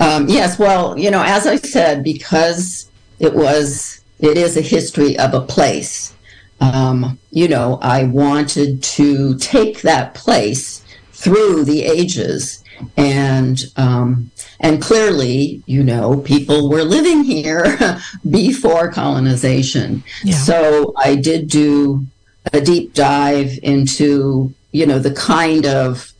[0.00, 2.90] Um, yes, well, you know, as I said, because
[3.20, 6.12] it was, it is a history of a place.
[6.60, 12.64] Um, you know, I wanted to take that place through the ages,
[12.96, 17.78] and um, and clearly, you know, people were living here
[18.28, 20.02] before colonization.
[20.24, 20.34] Yeah.
[20.34, 22.08] So I did do
[22.52, 26.12] a deep dive into you know, the kind of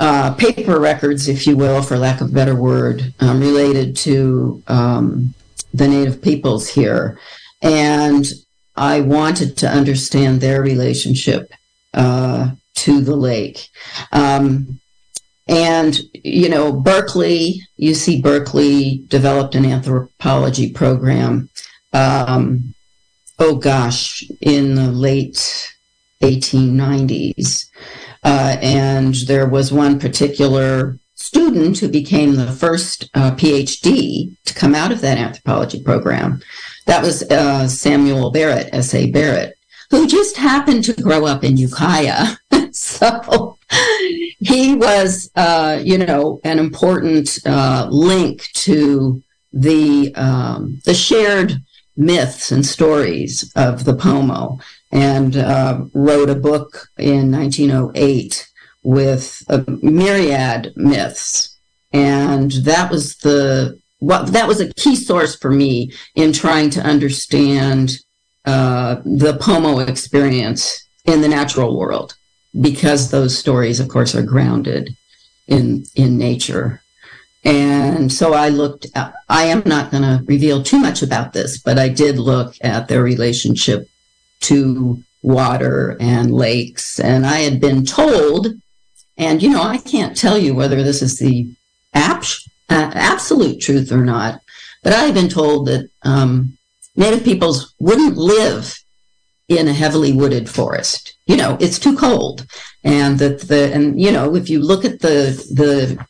[0.00, 4.62] uh, paper records, if you will, for lack of a better word, um, related to
[4.66, 5.34] um,
[5.72, 7.18] the native peoples here.
[7.60, 8.26] And
[8.76, 11.52] I wanted to understand their relationship
[11.94, 13.68] uh, to the lake.
[14.10, 14.80] Um,
[15.46, 21.50] and, you know, Berkeley, UC Berkeley developed an anthropology program.
[21.92, 22.74] Um,
[23.38, 25.74] oh gosh, in the late
[26.22, 27.66] 1890s.
[28.24, 34.74] Uh, and there was one particular student who became the first uh, PhD to come
[34.74, 36.40] out of that anthropology program.
[36.86, 39.10] That was uh, Samuel Barrett, S.A.
[39.10, 39.56] Barrett,
[39.90, 42.36] who just happened to grow up in Ukiah.
[42.72, 43.58] so
[44.38, 51.60] he was, uh, you know, an important uh, link to the um, the shared
[52.04, 54.58] myths and stories of the Pomo
[54.90, 58.48] and uh, wrote a book in 1908
[58.82, 61.58] with a myriad myths.
[61.92, 66.80] And that was the what that was a key source for me in trying to
[66.80, 67.92] understand
[68.44, 72.16] uh, the Pomo experience in the natural world,
[72.60, 74.90] because those stories, of course, are grounded
[75.46, 76.81] in in nature.
[77.44, 78.86] And so I looked.
[78.94, 82.86] I am not going to reveal too much about this, but I did look at
[82.86, 83.88] their relationship
[84.42, 87.00] to water and lakes.
[87.00, 88.48] And I had been told,
[89.16, 91.48] and you know, I can't tell you whether this is the
[92.72, 94.40] uh, absolute truth or not,
[94.82, 96.56] but I had been told that um,
[96.96, 98.78] Native peoples wouldn't live
[99.48, 101.14] in a heavily wooded forest.
[101.26, 102.46] You know, it's too cold,
[102.82, 106.04] and that the and you know, if you look at the the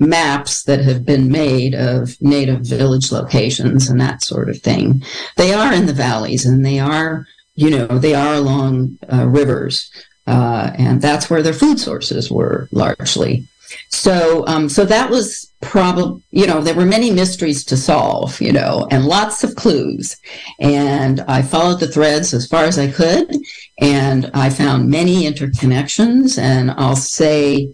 [0.00, 5.02] maps that have been made of native village locations and that sort of thing,
[5.36, 9.90] they are in the valleys and they are you know, they are along uh, rivers,
[10.26, 13.48] uh, and that's where their food sources were largely.
[13.88, 18.52] So, um, so that was probably, you know, there were many mysteries to solve, you
[18.52, 20.16] know, and lots of clues.
[20.60, 23.34] And I followed the threads as far as I could,
[23.80, 26.38] and I found many interconnections.
[26.38, 27.70] And I'll say,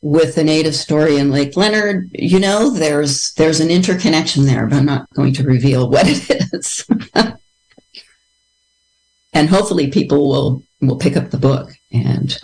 [0.00, 4.76] with the native story in Lake Leonard, you know, there's there's an interconnection there, but
[4.76, 6.86] I'm not going to reveal what it is.
[9.32, 12.38] and hopefully people will will pick up the book and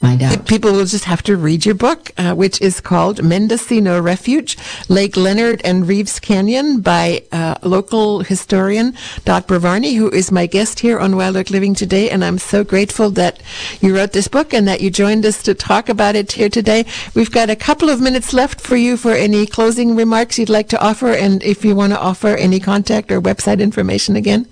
[0.00, 0.46] find out.
[0.46, 4.56] People will just have to read your book, uh, which is called Mendocino Refuge,
[4.88, 10.80] Lake Leonard and Reeves Canyon by uh, local historian Dot Brovarney, who is my guest
[10.80, 12.10] here on Wild Oak Living today.
[12.10, 13.42] And I'm so grateful that
[13.80, 16.84] you wrote this book and that you joined us to talk about it here today.
[17.14, 20.68] We've got a couple of minutes left for you for any closing remarks you'd like
[20.68, 21.12] to offer.
[21.12, 24.46] And if you want to offer any contact or website information again.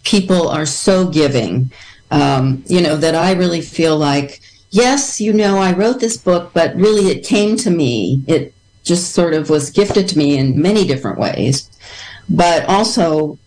[0.04, 1.72] people are so giving
[2.12, 4.42] um, you know, that I really feel like,
[4.72, 8.24] yes, you know, I wrote this book, but really it came to me.
[8.28, 11.70] It just sort of was gifted to me in many different ways,
[12.30, 13.38] but also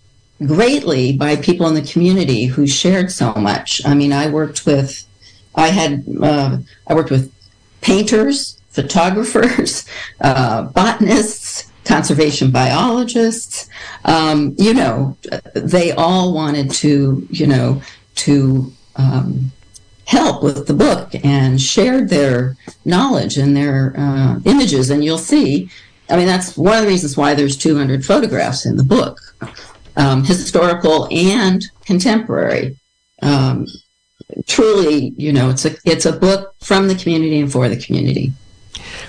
[0.44, 3.80] greatly by people in the community who shared so much.
[3.84, 5.04] I mean, I worked with,
[5.54, 7.32] I had, uh, I worked with
[7.80, 9.86] painters, photographers,
[10.20, 11.41] uh, botanists,
[11.84, 13.68] conservation biologists.
[14.04, 15.16] Um, you know,
[15.54, 17.82] they all wanted to, you know,
[18.16, 19.52] to um,
[20.06, 24.90] help with the book and shared their knowledge and their uh, images.
[24.90, 25.70] And you'll see,
[26.10, 29.18] I mean, that's one of the reasons why there's 200 photographs in the book,
[29.96, 32.76] um, historical and contemporary.
[33.22, 33.66] Um,
[34.46, 38.32] truly, you know, it's a it's a book from the community and for the community.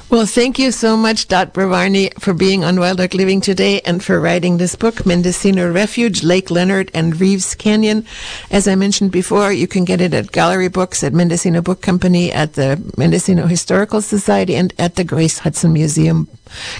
[0.10, 4.04] Well, thank you so much, Dot Brovarney, for being on Wild Oak Living today and
[4.04, 8.06] for writing this book, Mendocino Refuge, Lake Leonard, and Reeves Canyon.
[8.52, 12.32] As I mentioned before, you can get it at Gallery Books, at Mendocino Book Company,
[12.32, 16.28] at the Mendocino Historical Society, and at the Grace Hudson Museum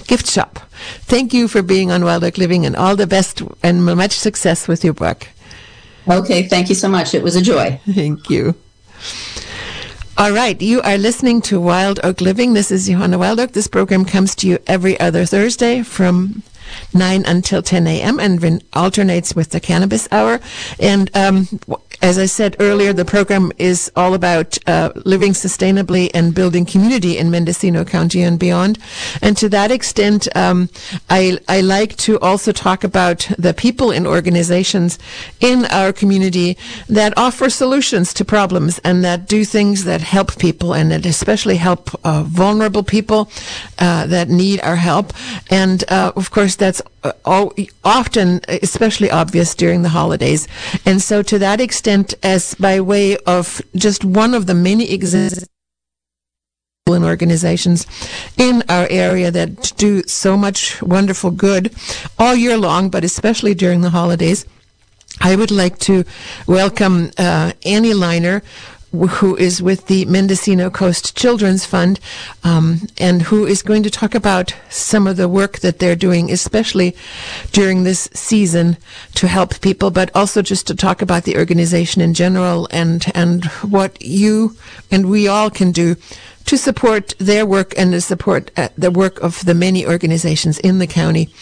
[0.06, 0.60] gift shop.
[1.02, 4.68] Thank you for being on Wild Oak Living and all the best and much success
[4.68, 5.28] with your book.
[6.06, 7.14] Okay, thank you so much.
[7.14, 7.80] It was a joy.
[7.86, 8.54] Thank you.
[10.16, 12.52] All right, you are listening to Wild Oak Living.
[12.52, 13.50] This is Johanna Wild Oak.
[13.50, 16.44] This program comes to you every other Thursday from
[16.92, 18.20] 9 until 10 a.m.
[18.20, 20.38] and alternates with the cannabis hour.
[20.78, 21.48] And um,
[22.04, 27.16] as I said earlier, the program is all about uh, living sustainably and building community
[27.16, 28.78] in Mendocino County and beyond.
[29.22, 30.68] And to that extent, um,
[31.08, 34.98] I, I like to also talk about the people and organizations
[35.40, 36.58] in our community
[36.90, 41.56] that offer solutions to problems and that do things that help people and that especially
[41.56, 43.30] help uh, vulnerable people
[43.78, 45.14] uh, that need our help.
[45.48, 46.82] And uh, of course, that's
[47.84, 50.48] often especially obvious during the holidays.
[50.86, 55.48] And so to that extent, as by way of just one of the many examples
[56.86, 57.86] organizations
[58.36, 61.74] in our area that do so much wonderful good
[62.18, 64.44] all year long, but especially during the holidays.
[65.20, 66.04] I would like to
[66.46, 68.42] welcome uh, Annie Liner,
[68.94, 72.00] who is with the Mendocino Coast Children's Fund,
[72.42, 76.30] um, and who is going to talk about some of the work that they're doing,
[76.30, 76.96] especially
[77.52, 78.76] during this season,
[79.14, 83.44] to help people, but also just to talk about the organization in general and and
[83.62, 84.56] what you
[84.90, 85.96] and we all can do
[86.46, 90.78] to support their work and to support uh, the work of the many organizations in
[90.78, 91.32] the county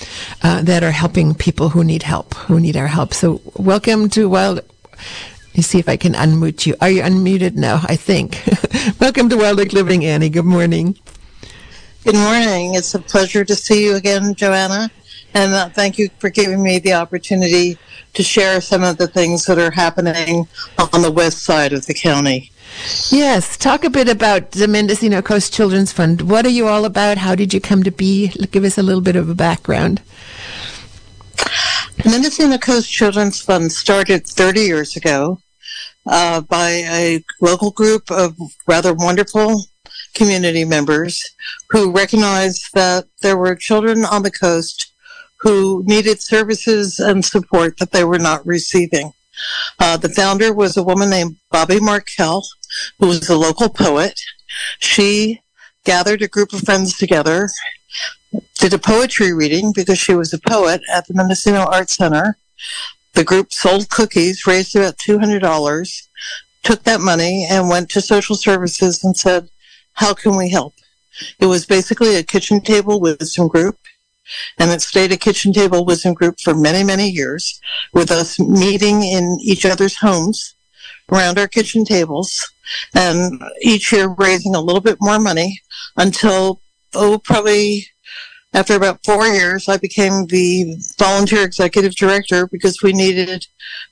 [0.43, 3.13] uh, that are helping people who need help, who need our help.
[3.13, 4.61] So, welcome to Wild
[5.53, 6.75] let me see if I can unmute you.
[6.81, 7.83] Are you unmuted now?
[7.85, 8.43] I think.
[9.01, 10.31] Welcome to Wild Oak Living, Annie.
[10.31, 10.97] Good morning.
[12.05, 12.75] Good morning.
[12.75, 14.91] It's a pleasure to see you again, Joanna.
[15.35, 17.77] And uh, thank you for giving me the opportunity
[18.15, 20.49] to share some of the things that are happening
[20.91, 22.51] on the west side of the county.
[23.11, 26.31] Yes, talk a bit about the Mendocino Coast Children's Fund.
[26.31, 27.19] What are you all about?
[27.19, 28.29] How did you come to be?
[28.29, 30.01] Give us a little bit of a background.
[32.03, 35.39] The Mendocino Coast Children's Fund started 30 years ago
[36.05, 38.37] uh, by a local group of
[38.67, 39.67] rather wonderful
[40.13, 41.23] community members
[41.71, 44.93] who recognized that there were children on the coast
[45.43, 49.13] who needed services and support that they were not receiving.
[49.79, 52.43] Uh, the founder was a woman named Bobby Markell,
[52.99, 54.19] who was a local poet.
[54.81, 55.41] She
[55.85, 57.49] gathered a group of friends together,
[58.55, 62.37] did a poetry reading because she was a poet at the Mendocino Art Center,
[63.15, 66.09] the group sold cookies, raised about $200,
[66.63, 69.49] took that money and went to social services and said,
[69.95, 70.75] how can we help?
[71.39, 73.77] It was basically a kitchen table wisdom group
[74.59, 77.61] and it stayed a kitchen table wisdom group for many, many years
[77.93, 80.55] with us meeting in each other's homes
[81.11, 82.53] around our kitchen tables
[82.95, 85.61] and each year raising a little bit more money
[85.97, 86.61] until,
[86.95, 87.87] oh, probably
[88.55, 93.47] after about four years, I became the volunteer executive director because we needed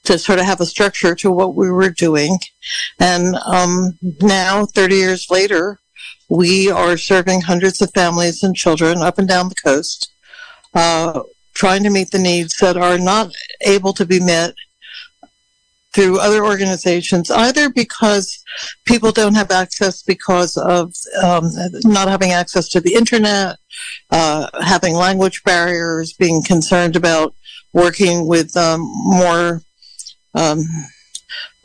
[0.04, 2.38] to sort of have a structure to what we were doing.
[2.98, 5.78] And um, now, 30 years later,
[6.28, 10.12] we are serving hundreds of families and children up and down the coast,
[10.74, 11.22] uh,
[11.54, 13.32] trying to meet the needs that are not
[13.62, 14.54] able to be met
[15.92, 18.42] through other organizations, either because
[18.84, 21.50] people don't have access because of um,
[21.84, 23.56] not having access to the internet,
[24.10, 27.34] uh, having language barriers, being concerned about
[27.72, 29.62] working with um, more
[30.34, 30.62] um,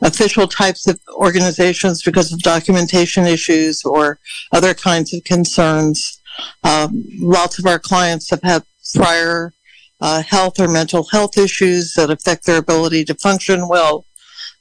[0.02, 4.18] official types of organizations because of documentation issues or
[4.52, 6.20] other kinds of concerns.
[6.64, 8.64] Um, lots of our clients have had
[8.94, 9.52] prior
[10.00, 14.05] uh, health or mental health issues that affect their ability to function well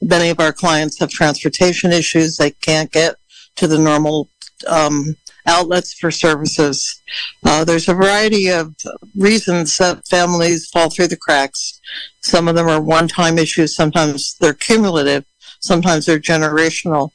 [0.01, 2.37] Many of our clients have transportation issues.
[2.37, 3.15] They can't get
[3.55, 4.29] to the normal
[4.67, 5.15] um,
[5.45, 7.01] outlets for services.
[7.43, 8.75] Uh, there's a variety of
[9.15, 11.79] reasons that families fall through the cracks.
[12.21, 13.75] Some of them are one-time issues.
[13.75, 15.25] Sometimes they're cumulative.
[15.59, 17.11] Sometimes they're generational.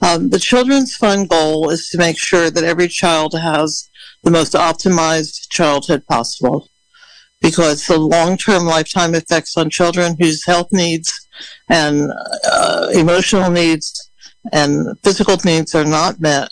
[0.00, 3.88] Um, the Children's Fund goal is to make sure that every child has
[4.22, 6.68] the most optimized childhood possible
[7.40, 11.27] because the long-term lifetime effects on children whose health needs
[11.68, 12.10] and
[12.50, 14.10] uh, emotional needs
[14.52, 16.48] and physical needs are not met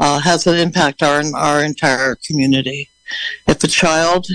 [0.00, 2.88] uh, has an impact on our entire community.
[3.46, 4.26] If a child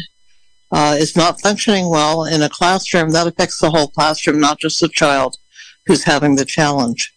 [0.72, 4.80] uh, is not functioning well in a classroom, that affects the whole classroom, not just
[4.80, 5.38] the child
[5.88, 7.12] who's having the challenge.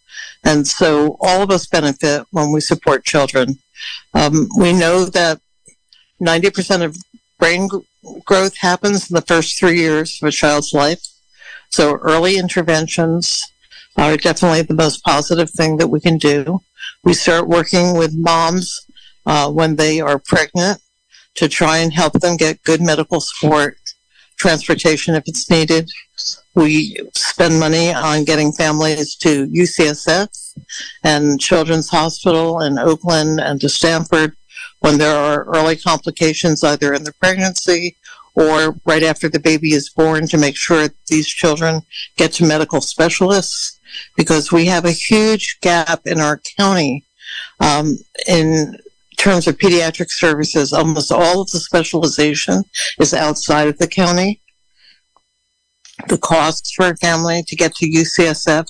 [0.45, 3.59] And so all of us benefit when we support children.
[4.15, 5.41] Um, we know that
[6.23, 6.97] 90% of
[7.39, 7.69] brain
[8.25, 11.03] growth happens in the first three years of a child's life.
[11.71, 13.43] So early interventions
[13.97, 16.61] are definitely the most positive thing that we can do.
[17.05, 18.87] We start working with moms
[19.27, 20.81] uh, when they are pregnant
[21.35, 23.77] to try and help them get good medical support,
[24.37, 25.91] transportation if it's needed.
[26.55, 30.29] We spend money on getting families to UCSF
[31.05, 34.37] and Children's Hospital in Oakland and to Stanford
[34.81, 37.97] when there are early complications either in the pregnancy
[38.39, 41.83] or right after the baby is born to make sure these children
[42.17, 43.81] get to medical specialists
[44.17, 47.05] because we have a huge gap in our county
[47.59, 48.79] um, in
[49.17, 50.73] terms of pediatric services.
[50.73, 52.63] Almost all of the specialization
[53.01, 54.41] is outside of the county.
[56.07, 58.67] The costs for a family to get to UCSF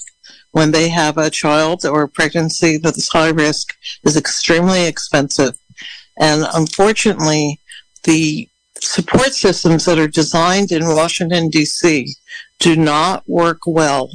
[0.52, 5.58] when they have a child or a pregnancy that is high risk is extremely expensive.
[6.18, 7.60] And unfortunately,
[8.04, 8.48] the
[8.80, 12.14] support systems that are designed in Washington, D.C.
[12.58, 14.10] do not work well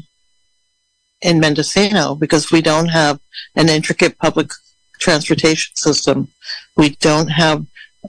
[1.21, 3.19] in Mendocino because we don't have
[3.55, 4.51] an intricate public
[4.99, 6.27] transportation system.
[6.75, 7.65] We don't have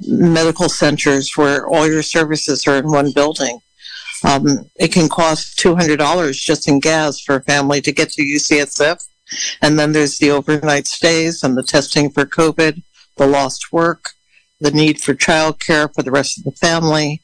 [0.06, 3.60] medical centers where all your services are in one building.
[4.24, 9.04] Um, it can cost $200 just in gas for a family to get to UCSF.
[9.60, 12.82] And then there's the overnight stays and the testing for COVID,
[13.16, 14.10] the lost work,
[14.64, 17.20] the need for childcare for the rest of the family,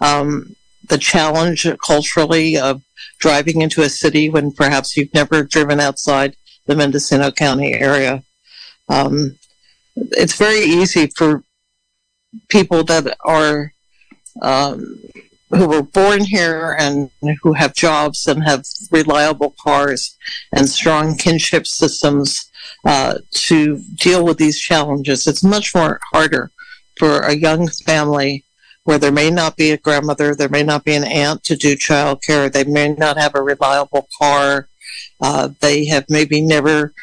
[0.00, 0.54] um,
[0.88, 2.82] the challenge culturally of
[3.18, 6.36] driving into a city when perhaps you've never driven outside
[6.66, 8.22] the Mendocino County area.
[8.90, 9.38] Um,
[9.96, 11.42] it's very easy for
[12.48, 13.72] people that are
[14.42, 14.98] um,
[15.50, 17.10] who were born here and
[17.42, 20.16] who have jobs and have reliable cars
[20.52, 22.50] and strong kinship systems
[22.84, 25.26] uh, to deal with these challenges.
[25.26, 26.50] It's much more harder
[27.02, 28.44] for a young family
[28.84, 31.74] where there may not be a grandmother, there may not be an aunt to do
[31.74, 34.68] childcare, they may not have a reliable car,
[35.20, 36.94] uh, they have maybe never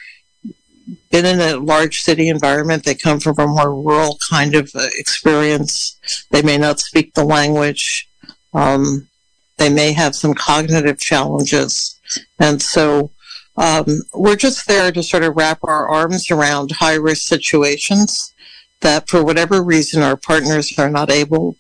[1.12, 2.86] been in a large city environment.
[2.86, 6.00] They come from a more rural kind of uh, experience.
[6.32, 8.08] They may not speak the language.
[8.54, 9.10] Um,
[9.58, 12.00] they may have some cognitive challenges.
[12.40, 13.12] And so
[13.58, 18.34] um, we're just there to sort of wrap our arms around high risk situations
[18.82, 21.56] that for whatever reason our partners are not able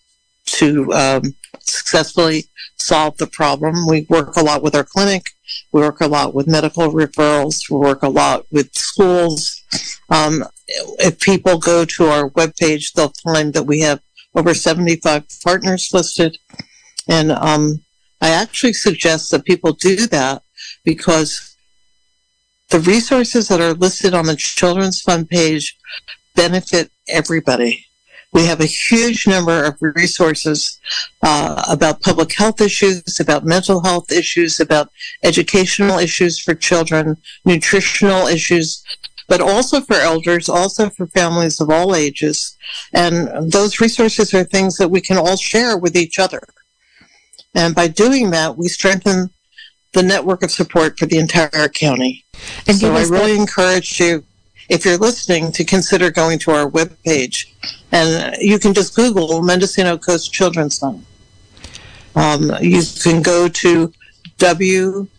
[0.45, 2.45] to um, successfully
[2.77, 3.87] solve the problem.
[3.87, 5.31] We work a lot with our clinic.
[5.71, 7.69] We work a lot with medical referrals.
[7.69, 9.61] We work a lot with schools.
[10.09, 10.45] Um,
[10.99, 14.01] if people go to our webpage, they'll find that we have
[14.35, 16.37] over 75 partners listed.
[17.07, 17.81] And um,
[18.21, 20.43] I actually suggest that people do that
[20.83, 21.55] because
[22.69, 25.75] the resources that are listed on the Children's Fund page
[26.35, 27.85] benefit everybody.
[28.31, 30.79] We have a huge number of resources
[31.23, 34.91] uh, about public health issues, about mental health issues, about
[35.23, 38.83] educational issues for children, nutritional issues,
[39.27, 42.55] but also for elders, also for families of all ages.
[42.93, 46.43] And those resources are things that we can all share with each other.
[47.55, 49.31] And by doing that, we strengthen
[49.93, 52.25] the network of support for the entire county.
[52.67, 54.23] And so I really that- encourage you
[54.69, 57.51] if you're listening, to consider going to our webpage.
[57.91, 61.03] And you can just Google Mendocino Coast Children's Fund.
[62.15, 63.91] Um, you can go to
[64.37, 65.13] www.mccf.info.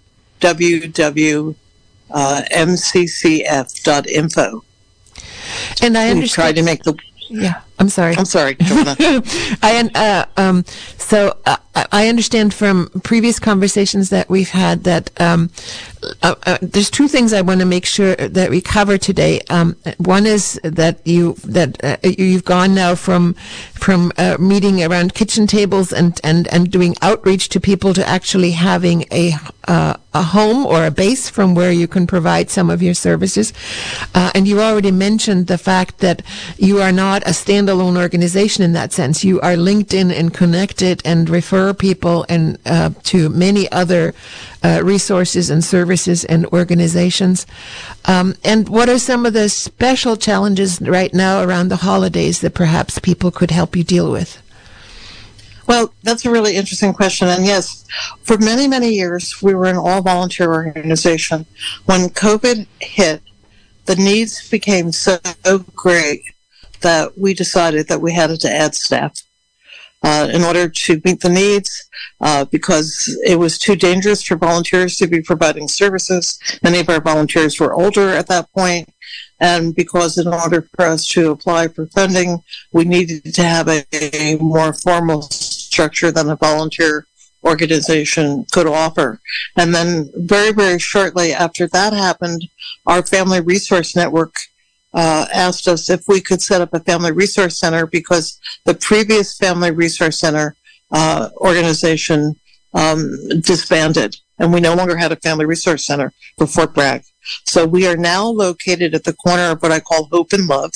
[5.83, 6.31] And I understand.
[6.31, 6.97] try to make the
[7.31, 7.61] yeah.
[7.79, 8.17] I'm sorry.
[8.17, 10.65] I'm sorry, I uh, um,
[10.99, 15.51] so uh, I understand from previous conversations that we've had that um,
[16.23, 19.41] uh, uh, there's two things I want to make sure that we cover today.
[19.51, 23.35] Um, one is that you that uh, you've gone now from
[23.75, 28.53] from uh, meeting around kitchen tables and, and, and doing outreach to people to actually
[28.53, 29.33] having a
[30.13, 33.53] a home or a base from where you can provide some of your services.
[34.13, 36.23] and you already mentioned the fact that
[36.57, 39.23] you are not a standalone organization in that sense.
[39.23, 44.13] You are linked in and connected and refer people and uh, to many other
[44.65, 45.90] uh, resources and services
[46.25, 47.47] and organizations.
[48.05, 52.55] Um, and what are some of the special challenges right now around the holidays that
[52.55, 54.43] perhaps people could help you deal with?
[55.67, 57.29] Well, that's a really interesting question.
[57.29, 57.87] And yes,
[58.23, 61.47] for many, many years, we were an all volunteer organization.
[61.85, 63.23] When COVID hit,
[63.87, 65.19] the needs became so
[65.77, 66.23] great
[66.81, 69.23] that we decided that we had to add staff.
[70.03, 71.87] Uh, in order to meet the needs
[72.23, 76.39] uh, because it was too dangerous for volunteers to be providing services.
[76.63, 78.89] Many of our volunteers were older at that point,
[79.41, 82.43] and because in order for us to apply for funding,
[82.73, 87.07] we needed to have a, a more formal structure than a volunteer
[87.45, 89.21] organization could offer.
[89.57, 92.43] And then very, very shortly after that happened,
[92.87, 94.35] our Family Resource Network
[94.93, 99.37] uh, asked us if we could set up a family resource center because the previous
[99.37, 100.57] family resource center
[100.91, 102.35] uh, organization
[102.75, 107.03] um, disbanded and we no longer had a family resource center for Fort Bragg.
[107.47, 110.73] So we are now located at the corner of what I call Hope and Love,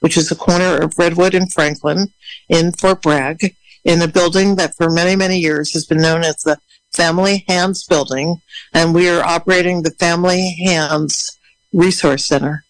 [0.00, 2.08] which is the corner of Redwood and Franklin
[2.48, 6.36] in Fort Bragg in a building that for many, many years has been known as
[6.36, 6.58] the
[6.94, 8.40] Family Hands Building.
[8.72, 11.38] And we are operating the Family Hands
[11.74, 12.64] Resource Center.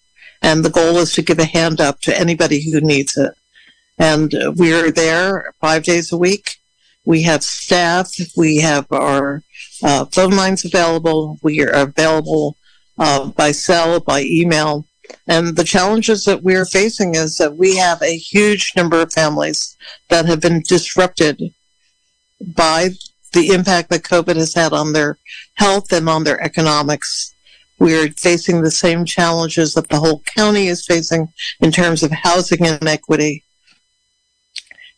[0.45, 3.33] And the goal is to give a hand up to anybody who needs it.
[3.99, 6.57] And we're there five days a week.
[7.07, 8.13] We have staff.
[8.37, 9.43] We have our
[9.83, 11.39] uh, phone lines available.
[11.43, 12.59] We are available
[12.99, 14.85] uh, by cell, by email.
[15.27, 19.75] And the challenges that we're facing is that we have a huge number of families
[20.11, 21.41] that have been disrupted
[22.55, 22.91] by
[23.33, 25.17] the impact that COVID has had on their
[25.55, 27.34] health and on their economics.
[27.79, 32.65] We're facing the same challenges that the whole county is facing in terms of housing
[32.65, 33.45] inequity.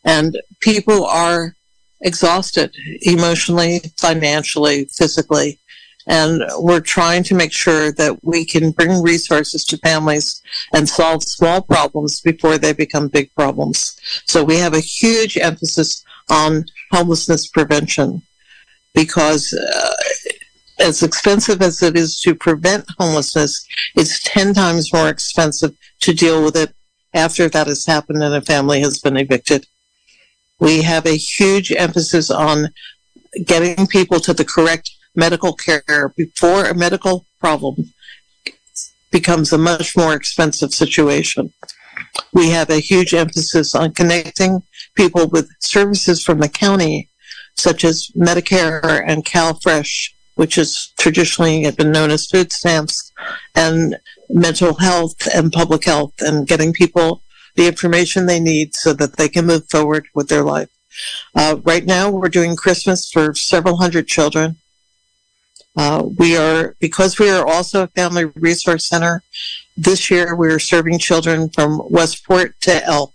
[0.03, 1.55] And people are
[2.01, 5.59] exhausted emotionally, financially, physically.
[6.05, 10.41] And we're trying to make sure that we can bring resources to families
[10.73, 13.99] and solve small problems before they become big problems.
[14.25, 18.21] So we have a huge emphasis on homelessness prevention
[18.93, 19.93] because uh,
[20.79, 23.65] as expensive as it is to prevent homelessness,
[23.95, 26.73] it's 10 times more expensive to deal with it
[27.13, 29.65] after that has happened and a family has been evicted.
[30.59, 32.69] We have a huge emphasis on
[33.45, 37.93] getting people to the correct medical care before a medical problem
[39.11, 41.53] becomes a much more expensive situation.
[42.33, 44.63] We have a huge emphasis on connecting
[44.95, 47.09] people with services from the county,
[47.55, 53.11] such as Medicare and CalFresh, which has traditionally been known as food stamps,
[53.55, 53.97] and
[54.29, 57.21] mental health and public health, and getting people
[57.55, 60.69] the information they need so that they can move forward with their life.
[61.35, 64.57] Uh, right now, we're doing Christmas for several hundred children.
[65.75, 69.23] Uh, we are, because we are also a family resource center,
[69.75, 73.13] this year we are serving children from Westport to Elk.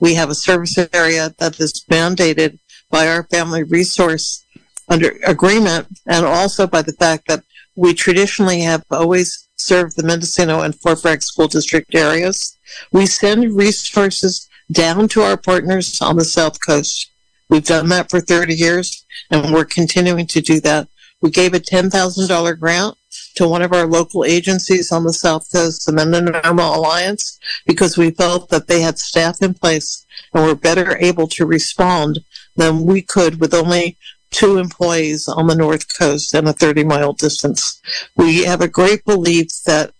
[0.00, 2.58] We have a service area that is mandated
[2.90, 4.44] by our family resource
[4.88, 7.42] under agreement and also by the fact that
[7.74, 12.56] we traditionally have always served the Mendocino and Fort Bragg school district areas.
[12.92, 17.10] We send resources down to our partners on the South Coast.
[17.48, 20.88] We've done that for 30 years and we're continuing to do that.
[21.22, 22.96] We gave a $10,000 grant
[23.36, 28.10] to one of our local agencies on the South Coast, the Mendocino Alliance, because we
[28.10, 32.20] felt that they had staff in place and were better able to respond
[32.56, 33.96] than we could with only
[34.30, 37.80] two employees on the North Coast and a 30 mile distance.
[38.16, 39.92] We have a great belief that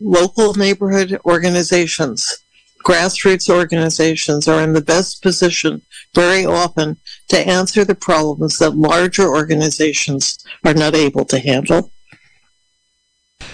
[0.00, 2.42] local neighborhood organizations,
[2.84, 5.82] grassroots organizations are in the best position
[6.14, 6.96] very often
[7.28, 11.90] to answer the problems that larger organizations are not able to handle.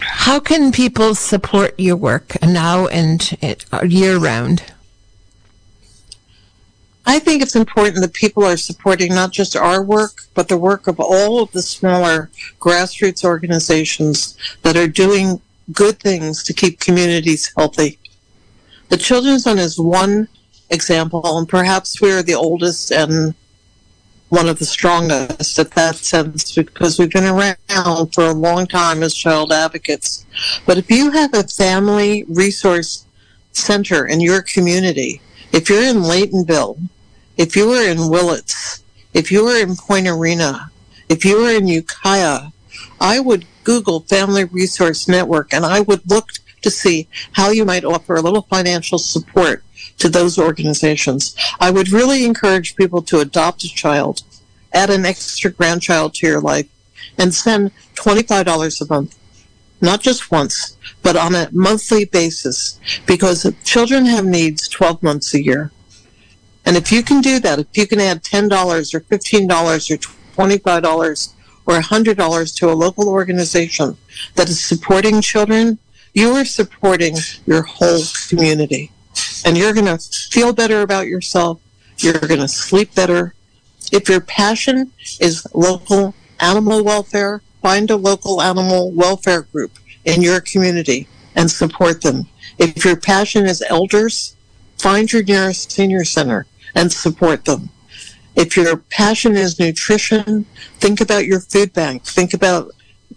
[0.01, 3.37] How can people support your work now and
[3.73, 4.63] uh, year round?
[7.09, 10.89] I think it's important that people are supporting not just our work, but the work
[10.89, 12.31] of all of the smaller
[12.61, 15.41] grassroots organizations that are doing
[15.73, 17.99] good things to keep communities healthy.
[18.89, 20.27] The Children's Fund is one
[20.71, 23.35] example, and perhaps we're the oldest and
[24.29, 29.05] one of the strongest at that sense because we've been around for a long time
[29.05, 30.27] as child advocates.
[30.67, 33.07] But if you have a family resource
[33.53, 35.21] center in your community,
[35.53, 36.79] if you're in Laytonville,
[37.37, 38.83] if you are in Willits,
[39.13, 40.71] if you are in Point Arena,
[41.09, 42.49] if you are in Ukiah,
[43.01, 46.31] I would Google Family Resource Network and I would look
[46.63, 49.63] to see how you might offer a little financial support
[49.99, 51.37] to those organizations.
[51.61, 54.23] I would really encourage people to adopt a child,
[54.73, 56.69] add an extra grandchild to your life,
[57.19, 59.19] and send $25 a month.
[59.81, 65.43] Not just once, but on a monthly basis, because children have needs 12 months a
[65.43, 65.71] year.
[66.67, 68.51] And if you can do that, if you can add $10
[68.93, 71.35] or $15 or $25
[71.67, 73.97] or $100 to a local organization
[74.35, 75.79] that is supporting children,
[76.13, 78.91] you are supporting your whole community
[79.45, 79.99] and you're going to
[80.31, 81.61] feel better about yourself.
[81.99, 83.35] You're going to sleep better.
[83.93, 84.91] If your passion
[85.21, 91.07] is local animal welfare, find a local animal welfare group in your community
[91.37, 92.27] and support them.
[92.59, 94.35] If your passion is elders,
[94.79, 96.47] find your nearest senior center
[96.77, 97.71] and support them.
[98.37, 100.45] If your passion is nutrition,
[100.79, 102.05] think about your food bank.
[102.05, 102.71] Think about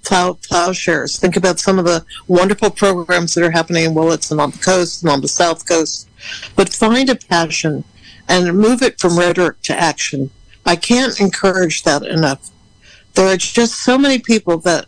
[0.04, 1.18] plow, plowshares.
[1.20, 4.58] Think about some of the wonderful programs that are happening in Willits and on the
[4.58, 6.08] coast and on the south coast.
[6.56, 7.84] But find a passion
[8.30, 10.32] and move it from rhetoric to action.
[10.66, 12.50] I can't encourage that enough.
[13.16, 14.86] There are just so many people that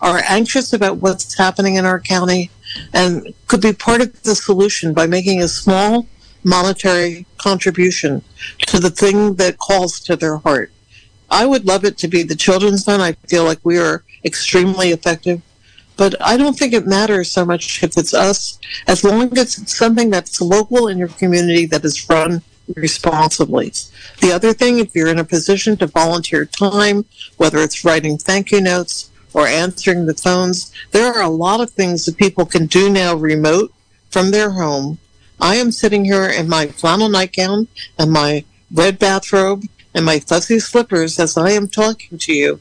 [0.00, 2.50] are anxious about what's happening in our county
[2.92, 6.06] and could be part of the solution by making a small
[6.44, 8.22] monetary contribution
[8.66, 10.70] to the thing that calls to their heart.
[11.30, 13.02] I would love it to be the Children's Fund.
[13.02, 15.42] I feel like we are extremely effective.
[15.96, 19.76] But I don't think it matters so much if it's us, as long as it's
[19.76, 22.42] something that's local in your community that is run
[22.76, 23.72] responsibly.
[24.20, 27.04] The other thing, if you're in a position to volunteer time,
[27.36, 31.70] whether it's writing thank you notes or answering the phones, there are a lot of
[31.70, 33.72] things that people can do now remote
[34.10, 34.98] from their home.
[35.40, 37.68] I am sitting here in my flannel nightgown
[37.98, 39.64] and my red bathrobe
[39.94, 42.60] and my fuzzy slippers as I am talking to you.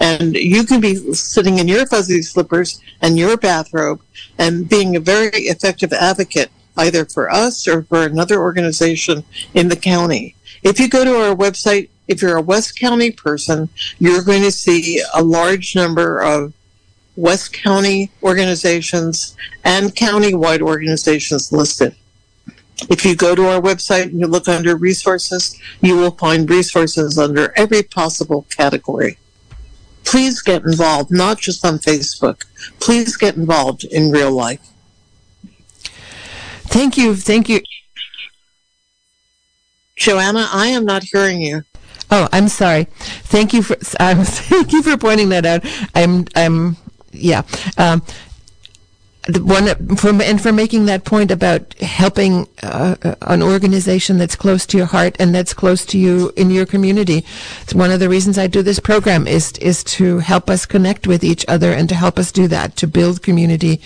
[0.00, 4.00] And you can be sitting in your fuzzy slippers and your bathrobe
[4.38, 9.76] and being a very effective advocate either for us or for another organization in the
[9.76, 10.34] county.
[10.62, 13.68] If you go to our website, if you're a West County person,
[13.98, 16.52] you're going to see a large number of
[17.16, 21.94] West County organizations and county-wide organizations listed.
[22.90, 27.18] If you go to our website and you look under resources, you will find resources
[27.18, 29.18] under every possible category.
[30.04, 32.44] Please get involved, not just on Facebook.
[32.80, 34.60] Please get involved in real life.
[36.66, 37.14] Thank you.
[37.14, 37.60] Thank you.
[39.96, 41.62] Joanna, I am not hearing you.
[42.10, 42.84] Oh, I'm sorry.
[43.24, 45.64] Thank you for thank you for pointing that out.
[45.94, 46.76] I'm I'm
[47.12, 47.42] yeah.
[47.78, 48.02] Um,
[49.26, 54.66] the one for and for making that point about helping uh, an organization that's close
[54.66, 57.24] to your heart and that's close to you in your community.
[57.62, 61.06] It's one of the reasons I do this program is is to help us connect
[61.06, 63.80] with each other and to help us do that to build community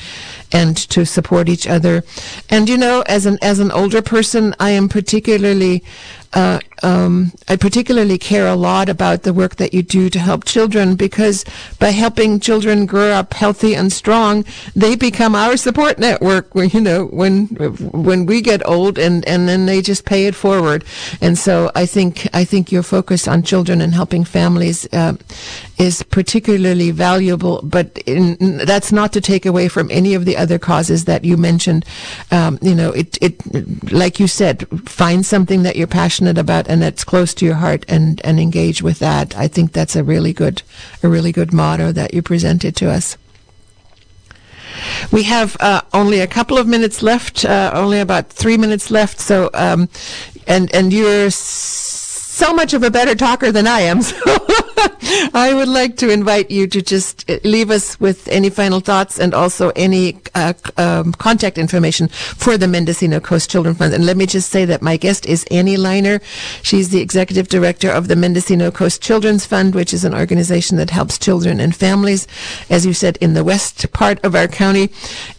[0.50, 2.02] and to support each other.
[2.50, 5.84] And you know, as an as an older person, I am particularly
[6.32, 10.44] uh, um, I particularly care a lot about the work that you do to help
[10.44, 11.44] children because
[11.78, 16.48] by helping children grow up healthy and strong, they become our support network.
[16.78, 20.84] You know, when when we get old, and and then they just pay it forward.
[21.20, 25.14] And so I think I think your focus on children and helping families uh,
[25.78, 27.60] is particularly valuable.
[27.62, 31.36] But in, that's not to take away from any of the other causes that you
[31.36, 31.84] mentioned.
[32.30, 36.82] Um, you know, it it like you said, find something that you're passionate about and
[36.82, 39.36] that's close to your heart and, and engage with that.
[39.36, 40.62] I think that's a really good,
[41.02, 43.16] a really good motto that you presented to us.
[45.10, 49.18] We have uh, only a couple of minutes left, uh, only about three minutes left.
[49.18, 49.88] So, um,
[50.46, 51.30] and and you're
[52.38, 54.00] so much of a better talker than I am.
[54.18, 54.38] So
[55.34, 59.18] I would like to invite you to just uh, leave us with any final thoughts
[59.18, 63.94] and also any uh, um, contact information for the Mendocino Coast Children Fund.
[63.94, 66.20] And let me just say that my guest is Annie Liner.
[66.62, 70.90] She's the executive director of the Mendocino Coast Children's Fund, which is an organization that
[70.90, 72.26] helps children and families,
[72.70, 74.90] as you said, in the west part of our county.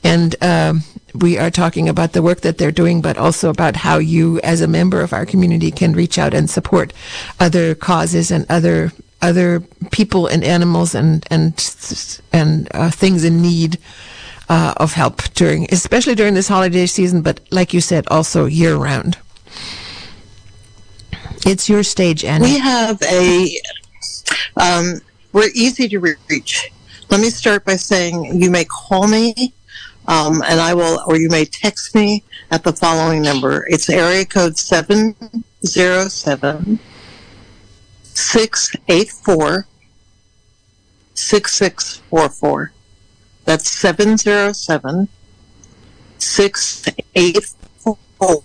[0.03, 0.83] And um,
[1.13, 4.61] we are talking about the work that they're doing, but also about how you, as
[4.61, 6.93] a member of our community, can reach out and support
[7.39, 8.91] other causes and other
[9.21, 9.59] other
[9.91, 11.53] people and animals and and
[12.31, 13.77] and uh, things in need
[14.49, 18.75] uh, of help during, especially during this holiday season, but like you said, also year
[18.75, 19.17] round.
[21.45, 22.45] It's your stage, Annie.
[22.45, 23.49] We have a,
[24.57, 25.01] um,
[25.31, 26.71] we're easy to reach.
[27.09, 29.53] Let me start by saying you may call me
[30.09, 33.67] um, and I will, or you may text me at the following number.
[33.69, 36.79] It's area code 707
[38.03, 39.67] 684
[41.13, 42.71] 6644.
[43.45, 45.07] That's 707
[46.17, 48.43] 684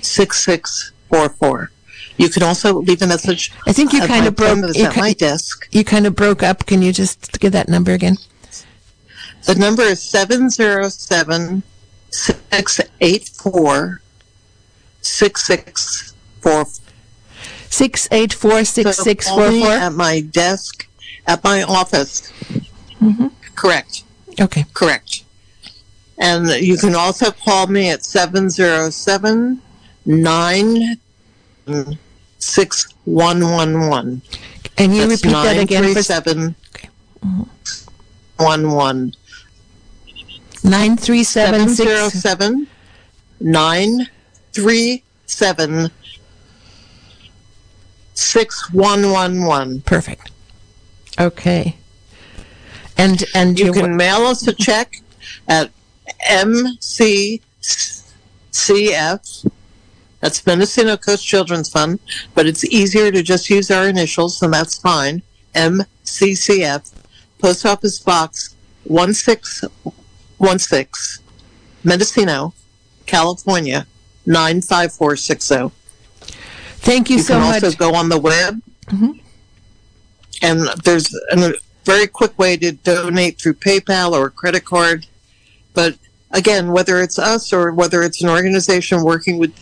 [0.00, 1.70] 6644.
[2.16, 3.52] You can also leave a message.
[3.66, 4.74] I think you kind of broke.
[4.74, 5.68] You, at my desk.
[5.70, 6.64] you kind of broke up.
[6.66, 8.16] Can you just give that number again?
[9.44, 11.62] The number is 707
[12.10, 14.00] 684
[15.02, 16.64] 6644.
[17.70, 20.88] 684 At my desk,
[21.26, 22.32] at my office.
[23.00, 23.28] Mm-hmm.
[23.54, 24.04] Correct.
[24.40, 24.64] Okay.
[24.74, 25.24] Correct.
[26.18, 29.62] And you can also call me at 707
[32.38, 34.22] 6111.
[34.78, 36.88] And you That's repeat that again for seven okay.
[37.24, 37.42] mm-hmm.
[40.62, 42.66] Nine three seven seven zero seven
[43.40, 44.08] nine
[44.52, 45.90] three seven
[48.14, 49.80] six one one one.
[49.82, 50.30] Perfect.
[51.18, 51.76] Okay.
[52.98, 54.96] And and you can mail us a check
[55.48, 55.70] at
[56.28, 57.40] MCCF.
[60.20, 61.98] That's Mendocino Coast Children's Fund,
[62.34, 65.22] but it's easier to just use our initials, and that's fine.
[65.54, 66.92] MCCF,
[67.38, 68.54] Post Office Box
[70.40, 71.22] 1616,
[71.84, 72.54] Mendocino,
[73.04, 73.86] California
[74.24, 75.70] 95460.
[76.80, 77.56] Thank you, you so much.
[77.56, 79.12] You can also go on the web, mm-hmm.
[80.40, 81.52] and there's a
[81.84, 85.06] very quick way to donate through PayPal or credit card.
[85.74, 85.98] But
[86.30, 89.52] again, whether it's us or whether it's an organization working with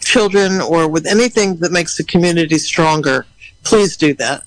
[0.00, 3.26] children or with anything that makes the community stronger,
[3.64, 4.44] please do that.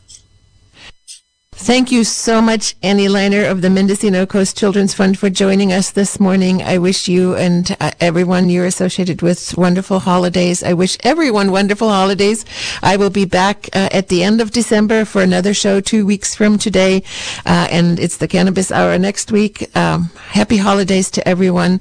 [1.56, 5.92] Thank you so much, Annie Liner of the Mendocino Coast Children's Fund, for joining us
[5.92, 6.62] this morning.
[6.62, 10.64] I wish you and uh, everyone you're associated with wonderful holidays.
[10.64, 12.44] I wish everyone wonderful holidays.
[12.82, 16.36] I will be back uh, at the end of December for another show two weeks
[16.36, 17.04] from today,
[17.46, 19.74] uh, and it's the Cannabis Hour next week.
[19.78, 21.80] Um, happy holidays to everyone.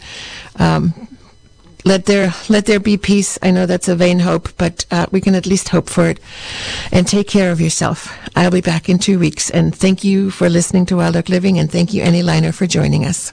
[0.60, 1.08] Um,
[1.84, 3.38] let there let there be peace.
[3.42, 6.20] I know that's a vain hope, but uh, we can at least hope for it.
[6.90, 8.16] And take care of yourself.
[8.36, 9.50] I'll be back in two weeks.
[9.50, 12.66] And thank you for listening to Wild Oak Living, and thank you, Annie Liner, for
[12.66, 13.32] joining us.